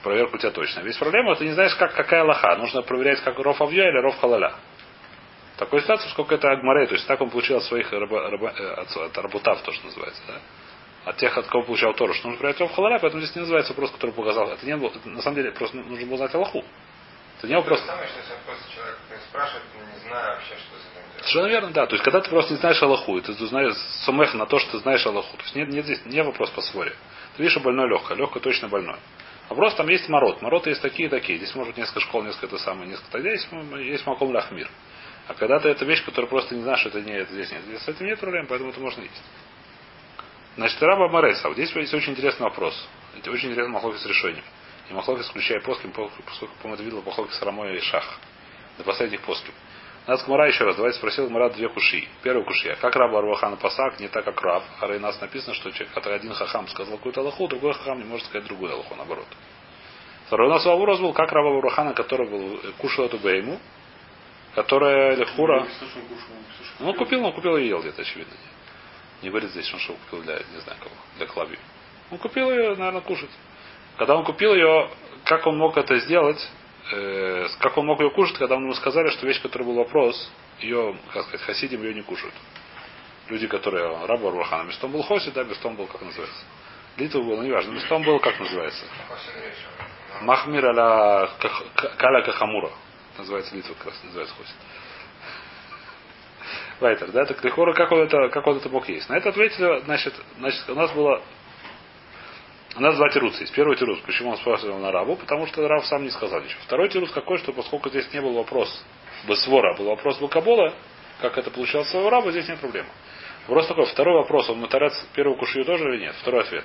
Проверку 0.02 0.36
у 0.36 0.38
тебя 0.38 0.50
точно. 0.50 0.80
Весь 0.80 0.96
проблема, 0.96 1.34
ты 1.34 1.46
не 1.46 1.52
знаешь, 1.52 1.74
как, 1.76 1.94
какая 1.94 2.24
лоха. 2.24 2.56
Нужно 2.56 2.82
проверять, 2.82 3.20
как 3.22 3.38
ров 3.38 3.60
авья 3.62 3.88
или 3.88 3.98
ров 3.98 4.18
халаля. 4.20 4.54
Такой 5.56 5.80
ситуации, 5.80 6.08
сколько 6.10 6.36
это 6.36 6.50
агмаре, 6.50 6.86
то 6.86 6.94
есть 6.94 7.06
так 7.08 7.20
он 7.20 7.30
получил 7.30 7.56
от 7.56 7.64
своих 7.64 7.90
раба, 7.90 8.30
раба, 8.30 8.52
э, 8.56 8.74
от, 8.74 8.96
от 8.96 9.18
рабутав, 9.18 9.60
то, 9.62 9.72
что 9.72 9.86
называется, 9.86 10.22
да? 10.28 10.40
От 11.06 11.16
тех, 11.16 11.36
от 11.36 11.46
кого 11.46 11.64
получал 11.64 11.94
Тору, 11.94 12.14
что 12.14 12.28
нужно 12.28 12.38
проверять 12.38 12.60
ров 12.60 12.72
халаля, 12.72 13.00
поэтому 13.00 13.22
здесь 13.22 13.34
не 13.34 13.40
называется 13.40 13.72
вопрос, 13.72 13.90
который 13.90 14.12
показал. 14.12 14.52
Это 14.52 14.64
не 14.64 14.76
был, 14.76 14.88
это, 14.88 15.08
на 15.08 15.20
самом 15.20 15.34
деле, 15.34 15.50
просто 15.50 15.76
нужно 15.78 16.06
было 16.06 16.18
знать 16.18 16.34
Аллаху. 16.34 16.64
То 17.40 17.46
же 17.46 17.86
самое, 17.86 18.08
что 18.08 18.18
если 18.18 18.34
просто 18.44 18.72
человек 18.74 18.98
спрашивает, 19.28 19.64
не 19.74 20.08
знаю 20.08 20.34
вообще, 20.34 20.54
что 20.56 20.76
с 20.76 20.80
этим 20.80 21.02
делать. 21.02 21.18
Совершенно 21.18 21.46
верно, 21.46 21.70
да. 21.70 21.86
То 21.86 21.94
есть, 21.94 22.04
когда 22.04 22.20
ты 22.20 22.30
просто 22.30 22.54
не 22.54 22.58
знаешь 22.58 22.82
Аллаху, 22.82 23.16
и 23.16 23.20
ты 23.20 23.32
знаешь 23.32 23.74
сумех 24.04 24.34
на 24.34 24.46
то, 24.46 24.58
что 24.58 24.72
ты 24.72 24.78
знаешь 24.78 25.06
Аллаху. 25.06 25.36
То 25.36 25.42
есть, 25.44 25.54
нет, 25.54 25.68
нет 25.68 25.84
здесь 25.84 26.04
не 26.04 26.22
вопрос 26.22 26.50
по 26.50 26.62
своре. 26.62 26.90
Ты 27.36 27.42
видишь, 27.42 27.52
что 27.52 27.60
больной 27.60 27.88
легкое. 27.88 28.16
Легкое 28.16 28.42
точно 28.42 28.68
больное. 28.68 28.98
Вопрос 29.48 29.74
там 29.76 29.88
есть 29.88 30.08
мород. 30.08 30.42
Мороты 30.42 30.70
есть 30.70 30.82
такие 30.82 31.08
и 31.08 31.10
такие. 31.10 31.38
Здесь 31.38 31.54
может 31.54 31.74
быть 31.74 31.78
несколько 31.78 32.00
школ, 32.00 32.22
несколько 32.22 32.46
это 32.46 32.58
самое, 32.58 32.90
несколько. 32.90 33.10
Тогда 33.12 33.30
есть, 33.30 33.48
есть 33.78 34.04
маком 34.06 34.30
лахмир. 34.30 34.68
А 35.28 35.34
когда 35.34 35.60
ты 35.60 35.68
это 35.68 35.84
вещь, 35.84 36.04
которую 36.04 36.28
просто 36.28 36.54
не 36.54 36.62
знаешь, 36.62 36.80
что 36.80 36.88
это 36.88 37.00
не 37.02 37.12
это 37.12 37.32
здесь 37.32 37.50
нет. 37.52 37.62
Здесь 37.62 37.82
с 37.82 37.88
этим 37.88 38.06
нет 38.06 38.18
проблем, 38.18 38.46
поэтому 38.48 38.70
это 38.70 38.80
можно 38.80 39.02
есть. 39.02 39.22
Значит, 40.56 40.82
раба 40.82 41.08
Мареса. 41.08 41.52
Здесь 41.52 41.70
есть 41.70 41.94
очень 41.94 42.12
интересный 42.12 42.44
вопрос. 42.44 42.74
Это 43.16 43.30
очень 43.30 43.50
интересный 43.50 43.72
махлоки 43.72 43.98
с 43.98 44.06
решением. 44.06 44.44
И 44.88 44.92
махлоки 44.94 45.22
включая 45.22 45.60
плоским, 45.60 45.92
поскольку, 45.92 46.54
по-моему, 46.62 46.74
это 46.74 46.82
видел 46.82 47.02
махлоки 47.02 47.32
с 47.32 47.42
Рамой 47.42 47.76
и 47.76 47.80
Шах. 47.80 48.18
До 48.78 48.84
последних 48.84 49.20
плоским. 49.22 49.52
Нас 50.06 50.24
Гмара 50.24 50.46
еще 50.48 50.64
раз. 50.64 50.76
Давайте 50.76 50.96
спросил 50.96 51.28
Гмара 51.28 51.50
две 51.50 51.68
куши. 51.68 52.08
Первая 52.22 52.42
кушья. 52.42 52.76
Как 52.76 52.96
раба 52.96 53.18
Арвахана 53.18 53.56
Пасак, 53.56 54.00
не 54.00 54.08
так, 54.08 54.24
как 54.24 54.40
Раб. 54.40 54.62
А 54.80 54.86
у 54.86 54.98
нас 54.98 55.20
написано, 55.20 55.54
что 55.54 55.70
человек, 55.70 55.94
один 56.06 56.32
хахам 56.32 56.66
сказал 56.68 56.96
какую-то 56.96 57.20
аллаху, 57.20 57.46
другой 57.48 57.74
хахам 57.74 57.98
не 57.98 58.04
может 58.04 58.26
сказать 58.26 58.46
другую 58.46 58.72
аллаху, 58.72 58.94
наоборот. 58.94 59.26
Второй 60.26 60.46
у 60.46 60.50
нас 60.50 60.64
вопрос 60.64 61.00
был, 61.00 61.12
как 61.12 61.30
раба 61.30 61.50
Арвахана, 61.50 61.92
который 61.92 62.26
был, 62.26 62.60
кушал 62.78 63.04
эту 63.04 63.18
бейму, 63.18 63.60
которая 64.54 65.16
лехура. 65.16 65.66
Ну, 66.78 66.88
он 66.88 66.96
купил, 66.96 67.22
он 67.26 67.32
купил 67.34 67.56
и 67.58 67.66
ел 67.66 67.80
где-то, 67.80 68.00
очевидно. 68.00 68.34
Не 69.20 69.28
говорит 69.28 69.50
здесь, 69.50 69.66
что 69.66 69.92
он 69.92 69.98
купил 69.98 70.22
для, 70.22 70.38
не 70.38 70.60
знаю 70.60 70.78
кого, 70.78 70.94
для 71.18 71.26
клави. 71.26 71.58
Он 72.10 72.16
купил 72.16 72.50
ее, 72.50 72.76
наверное, 72.76 73.02
кушать. 73.02 73.30
Когда 73.98 74.14
он 74.14 74.24
купил 74.24 74.54
ее, 74.54 74.88
как 75.24 75.46
он 75.46 75.58
мог 75.58 75.76
это 75.76 75.98
сделать, 75.98 76.38
э, 76.92 77.46
как 77.58 77.76
он 77.76 77.86
мог 77.86 78.00
ее 78.00 78.10
кушать, 78.10 78.38
когда 78.38 78.54
ему 78.54 78.72
сказали, 78.74 79.10
что 79.10 79.26
вещь, 79.26 79.42
которая 79.42 79.68
был 79.68 79.74
вопрос, 79.74 80.30
ее, 80.60 80.96
как 81.12 81.24
сказать, 81.24 81.42
хасидим 81.42 81.82
ее 81.82 81.94
не 81.94 82.02
кушают. 82.02 82.34
Люди, 83.28 83.48
которые 83.48 84.06
раба 84.06 84.30
Рухана, 84.30 84.62
местом 84.62 84.92
был 84.92 85.02
хосид, 85.02 85.34
да, 85.34 85.42
местом 85.42 85.74
был, 85.74 85.86
как 85.86 86.00
называется. 86.00 86.44
Литва 86.96 87.20
было, 87.22 87.42
неважно. 87.42 87.72
Местом 87.72 88.02
было, 88.02 88.18
как 88.20 88.38
называется? 88.38 88.84
Махмир 90.22 90.66
аля 90.66 91.28
Каля 91.98 92.22
Кахамура. 92.22 92.70
Называется 93.18 93.54
Литва, 93.54 93.74
как 93.78 93.88
раз 93.88 94.04
называется 94.04 94.34
хосит. 94.36 94.54
Вайтер, 96.80 97.10
да, 97.10 97.24
так 97.24 97.42
Лихора, 97.44 97.74
как 97.74 97.90
он 97.90 98.00
это, 98.02 98.28
как 98.28 98.46
он 98.46 98.58
это 98.58 98.68
мог 98.68 98.88
есть? 98.88 99.08
На 99.08 99.16
это 99.16 99.30
ответили, 99.30 99.80
значит, 99.80 100.14
значит, 100.38 100.70
у 100.70 100.74
нас 100.76 100.92
было 100.92 101.20
у 102.78 102.80
нас 102.80 102.96
два 102.96 103.08
тируса 103.10 103.40
есть. 103.40 103.52
Первый 103.54 103.76
тирус, 103.76 103.98
почему 104.00 104.30
он 104.30 104.36
спрашивал 104.36 104.78
на 104.78 104.92
рабу, 104.92 105.16
потому 105.16 105.46
что 105.46 105.66
Рав 105.66 105.84
сам 105.86 106.04
не 106.04 106.10
сказал 106.10 106.40
ничего. 106.40 106.60
Второй 106.62 106.88
тирус 106.88 107.10
какой, 107.10 107.38
что 107.38 107.52
поскольку 107.52 107.88
здесь 107.88 108.12
не 108.12 108.20
был 108.20 108.34
вопрос 108.34 108.84
Басвора, 109.26 109.76
был 109.76 109.86
вопрос 109.86 110.18
Бакабола, 110.18 110.72
как 111.20 111.36
это 111.36 111.50
получалось 111.50 111.88
своего 111.88 112.08
раба, 112.08 112.30
здесь 112.30 112.48
нет 112.48 112.60
проблемы. 112.60 112.88
Вопрос 113.48 113.66
такой, 113.66 113.86
второй 113.86 114.14
вопрос, 114.22 114.48
он 114.48 114.60
матарец 114.60 114.94
первого 115.14 115.36
кушью 115.36 115.64
тоже 115.64 115.84
или 115.84 116.02
нет? 116.02 116.14
Второй 116.20 116.42
ответ. 116.42 116.64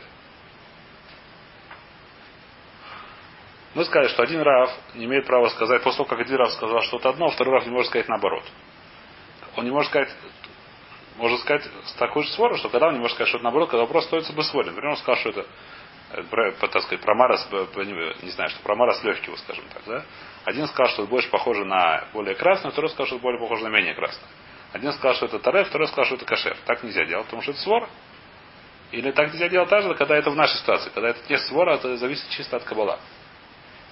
Мы 3.73 3.83
сказали, 3.85 4.09
что 4.09 4.21
один 4.21 4.41
Рав 4.41 4.69
не 4.93 5.05
имеет 5.05 5.25
права 5.25 5.47
сказать, 5.49 5.81
после 5.81 5.97
того, 5.97 6.09
как 6.09 6.19
один 6.19 6.35
Рав 6.35 6.51
сказал 6.51 6.81
что-то 6.83 7.09
одно, 7.09 7.29
второй 7.29 7.55
Рав 7.55 7.65
не 7.65 7.71
может 7.71 7.89
сказать 7.89 8.07
наоборот. 8.07 8.43
Он 9.55 9.65
не 9.65 9.71
может 9.71 9.89
сказать, 9.89 10.09
может 11.17 11.39
сказать 11.39 11.63
с 11.85 11.93
такой 11.93 12.23
же 12.23 12.29
сворой, 12.33 12.59
что 12.59 12.69
когда 12.69 12.89
он 12.89 12.93
не 12.93 12.99
может 12.99 13.15
сказать 13.15 13.29
что-то 13.29 13.43
наоборот, 13.43 13.69
когда 13.69 13.81
вопрос 13.81 14.05
стоится 14.05 14.33
бы 14.33 14.43
своден. 14.43 14.71
Например, 14.71 14.91
он 14.91 14.97
сказал, 14.97 15.15
что 15.15 15.29
это, 15.29 15.45
про, 16.29 16.51
так 16.51 16.83
сказать, 16.83 17.01
про 17.01 17.15
Марас, 17.15 17.47
не 17.51 18.29
знаю, 18.31 18.49
что 18.49 18.61
про 18.61 18.75
Марас 18.75 19.03
легкого, 19.03 19.35
скажем 19.37 19.65
так, 19.73 19.83
да? 19.85 20.05
Один 20.45 20.67
сказал, 20.67 20.91
что 20.93 21.03
это 21.03 21.09
больше 21.09 21.29
похоже 21.29 21.65
на 21.65 22.05
более 22.13 22.35
красное, 22.35 22.71
второй 22.71 22.89
сказал, 22.89 23.07
что 23.07 23.15
это 23.15 23.23
более 23.23 23.39
похоже 23.39 23.63
на 23.63 23.69
менее 23.69 23.93
красное. 23.93 24.29
Один 24.73 24.91
сказал, 24.93 25.15
что 25.15 25.25
это 25.27 25.39
таре, 25.39 25.63
второй 25.63 25.87
сказал, 25.87 26.05
что 26.05 26.15
это 26.15 26.25
кашер. 26.25 26.57
Так 26.65 26.83
нельзя 26.83 27.05
делать, 27.05 27.25
потому 27.25 27.41
что 27.41 27.51
это 27.51 27.61
свор. 27.61 27.87
Или 28.91 29.11
так 29.11 29.31
нельзя 29.31 29.47
делать 29.49 29.69
также, 29.69 29.93
когда 29.95 30.15
это 30.17 30.29
в 30.29 30.35
нашей 30.35 30.57
ситуации. 30.57 30.89
Когда 30.93 31.09
это 31.09 31.19
не 31.29 31.37
свора, 31.37 31.75
это 31.75 31.95
зависит 31.97 32.27
чисто 32.29 32.57
от 32.57 32.63
кабала. 32.63 32.99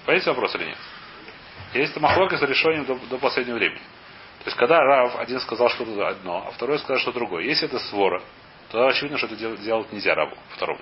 Понимаете 0.04 0.30
вопрос 0.30 0.54
или 0.56 0.66
нет? 0.66 0.78
Есть 1.74 1.96
махлока 1.96 2.36
с 2.36 2.42
решением 2.42 2.84
до, 2.84 2.94
до 2.96 3.18
последнего 3.18 3.56
времени. 3.56 3.80
То 4.40 4.46
есть, 4.46 4.56
когда 4.56 4.80
Рав 4.80 5.18
один 5.18 5.38
сказал 5.40 5.68
что-то 5.70 6.08
одно, 6.08 6.44
а 6.48 6.50
второй 6.50 6.78
сказал 6.78 6.98
что 6.98 7.12
другое. 7.12 7.44
Если 7.44 7.66
это 7.66 7.78
свора, 7.78 8.22
то 8.70 8.86
очевидно, 8.88 9.18
что 9.18 9.28
это 9.28 9.36
дел- 9.36 9.56
делать 9.56 9.92
нельзя 9.92 10.14
Раву, 10.14 10.36
второму. 10.50 10.80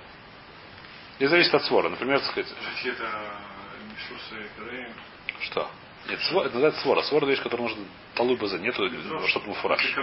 И 1.21 1.27
зависит 1.27 1.53
от 1.53 1.63
свора. 1.65 1.87
Например, 1.89 2.19
так 2.19 2.31
сказать, 2.31 2.51
что? 5.41 5.69
Нет, 6.09 6.19
свора, 6.21 6.45
это 6.45 6.53
называется 6.55 6.81
свора. 6.81 7.01
Свора 7.03 7.25
вещь, 7.27 7.43
которую 7.43 7.69
нужно 7.69 7.85
талуй 8.15 8.37
база, 8.37 8.57
нету, 8.57 8.89
чтобы 9.27 9.49
мы 9.49 9.53
фураж. 9.53 9.95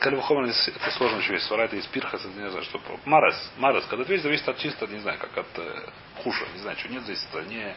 Кальвахомер 0.00 0.44
это 0.46 0.90
сложная 0.92 1.20
вещь. 1.20 1.42
Свара 1.42 1.64
это 1.64 1.76
из 1.76 1.86
пирха, 1.88 2.16
это 2.16 2.26
не 2.28 2.48
знаю, 2.48 2.64
что. 2.64 2.80
Марес, 3.04 3.52
марес. 3.58 3.84
Когда 3.84 4.04
вещь 4.04 4.22
зависит 4.22 4.48
от 4.48 4.56
чисто, 4.56 4.86
не 4.86 5.00
знаю, 5.00 5.18
как 5.18 5.36
от 5.36 5.58
э, 5.58 5.90
хуша, 6.22 6.46
не 6.54 6.60
знаю, 6.60 6.78
что 6.78 6.88
нет 6.88 7.02
здесь, 7.02 7.22
это 7.30 7.42
не, 7.42 7.76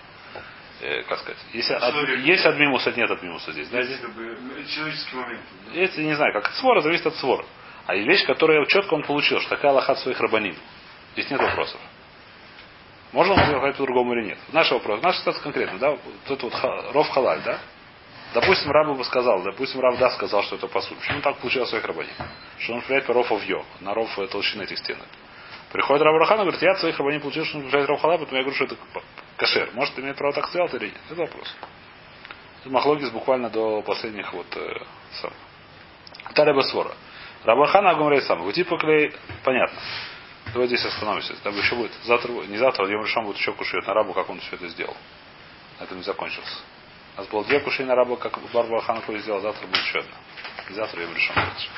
э, 0.80 1.04
как 1.04 1.20
сказать. 1.20 1.39
Если 1.52 1.74
от, 1.74 2.10
есть 2.20 2.46
от 2.46 2.58
мимуса, 2.58 2.94
нет 2.96 3.12
от 3.12 3.22
мимуса 3.22 3.52
здесь. 3.52 3.67
Да, 3.67 3.84
здесь 3.84 4.00
Как 4.00 4.13
бы 4.13 4.38
человеческий 4.74 5.15
момент. 5.17 5.41
если 5.74 6.02
не 6.04 6.15
знаю, 6.15 6.32
как 6.32 6.48
от 6.48 6.56
свора, 6.56 6.80
зависит 6.80 7.08
от 7.08 7.15
свора. 7.17 7.46
А 7.88 7.96
есть 7.96 8.08
вещь, 8.08 8.26
которая 8.26 8.65
четко 8.67 8.94
он 8.94 9.04
получил, 9.04 9.41
что 9.41 9.50
такая 9.50 9.74
лоха 9.74 9.91
от 9.91 10.00
своих 10.00 10.17
рабаним. 10.22 10.56
Здесь 11.12 11.30
нет 11.30 11.41
вопросов. 11.41 11.82
Можно 13.13 13.34
он 13.34 13.39
сказать 13.39 13.76
по-другому 13.76 14.13
или 14.13 14.28
нет? 14.28 14.38
Наш 14.52 14.71
вопрос. 14.71 15.02
Наш 15.02 15.17
ситуация 15.17 15.43
конкретно, 15.43 15.80
да? 15.80 15.97
Это 16.28 16.45
вот 16.45 16.93
ров 16.93 17.10
халаль, 17.10 17.41
да? 17.43 17.60
Допустим, 18.34 18.71
раб 18.71 18.95
бы 18.95 19.04
сказал, 19.04 19.41
допустим, 19.43 19.82
раб 19.82 19.97
да 19.97 20.10
сказал, 20.12 20.43
что 20.43 20.56
это 20.56 20.67
посуд. 20.67 20.97
Почему 21.00 21.21
так 21.21 21.38
получил 21.38 21.63
от 21.63 21.69
своих 21.69 21.84
рабаним? 21.84 22.13
Что 22.60 22.74
он 22.74 22.80
влияет 22.80 23.06
по 23.06 23.13
ров 23.13 23.30
йо, 23.43 23.65
на 23.82 23.93
ров 23.93 24.17
э, 24.17 24.28
толщины 24.28 24.63
этих 24.63 24.78
стенок. 24.78 25.06
Приходит 25.74 26.04
Рав 26.04 26.17
Рахан 26.17 26.39
и 26.39 26.41
говорит, 26.41 26.62
я 26.62 26.71
от 26.71 26.80
своих 26.80 26.97
рабаним 26.97 27.21
получил, 27.21 27.45
что 27.45 27.58
он 27.58 27.65
влияет 27.65 27.89
ров 27.89 28.02
халаль, 28.02 28.17
поэтому 28.17 28.38
я 28.38 28.43
говорю, 28.43 28.56
что 28.56 28.65
это 28.65 28.78
кашер. 29.36 29.69
Может, 29.74 30.00
имеет 30.00 30.17
право 30.17 30.34
так 30.34 30.47
сделать 30.47 30.74
или 30.74 30.86
нет? 30.86 30.97
Это 31.10 31.21
вопрос. 31.21 31.56
Махлогис 32.65 33.10
буквально 33.10 33.50
до 33.50 33.82
последних 33.82 34.32
вот 34.32 34.47
э, 34.56 34.74
сам. 35.13 35.32
Тареба 36.34 36.62
свора. 36.62 36.91
Рабахана 37.43 37.95
говорит 37.95 38.24
сам. 38.24 38.43
Гути 38.43 38.63
поклей, 38.63 39.13
понятно. 39.43 39.78
Давай 40.53 40.67
здесь 40.67 40.85
остановимся. 40.85 41.33
Там 41.43 41.57
еще 41.57 41.75
будет. 41.75 41.91
Завтра, 42.03 42.31
не 42.31 42.57
завтра, 42.57 42.85
а 42.85 42.89
Йомришон 42.89 43.25
будет 43.25 43.37
еще 43.37 43.53
кушать 43.53 43.85
на 43.87 43.93
рабу, 43.93 44.13
как 44.13 44.29
он 44.29 44.39
все 44.39 44.55
это 44.55 44.67
сделал. 44.67 44.95
На 45.79 45.85
этом 45.85 45.97
не 45.97 46.03
закончился. 46.03 46.57
У 47.15 47.19
нас 47.19 47.27
было 47.29 47.43
две 47.45 47.59
кушей 47.59 47.85
на 47.85 47.95
рабу, 47.95 48.17
как 48.17 48.37
Барбара 48.51 48.81
Ханакова 48.81 49.17
сделал. 49.19 49.41
Завтра 49.41 49.67
будет 49.67 49.81
еще 49.81 49.99
одна. 49.99 50.15
И 50.69 50.73
завтра 50.73 51.01
Йомришон 51.01 51.35
будет. 51.35 51.69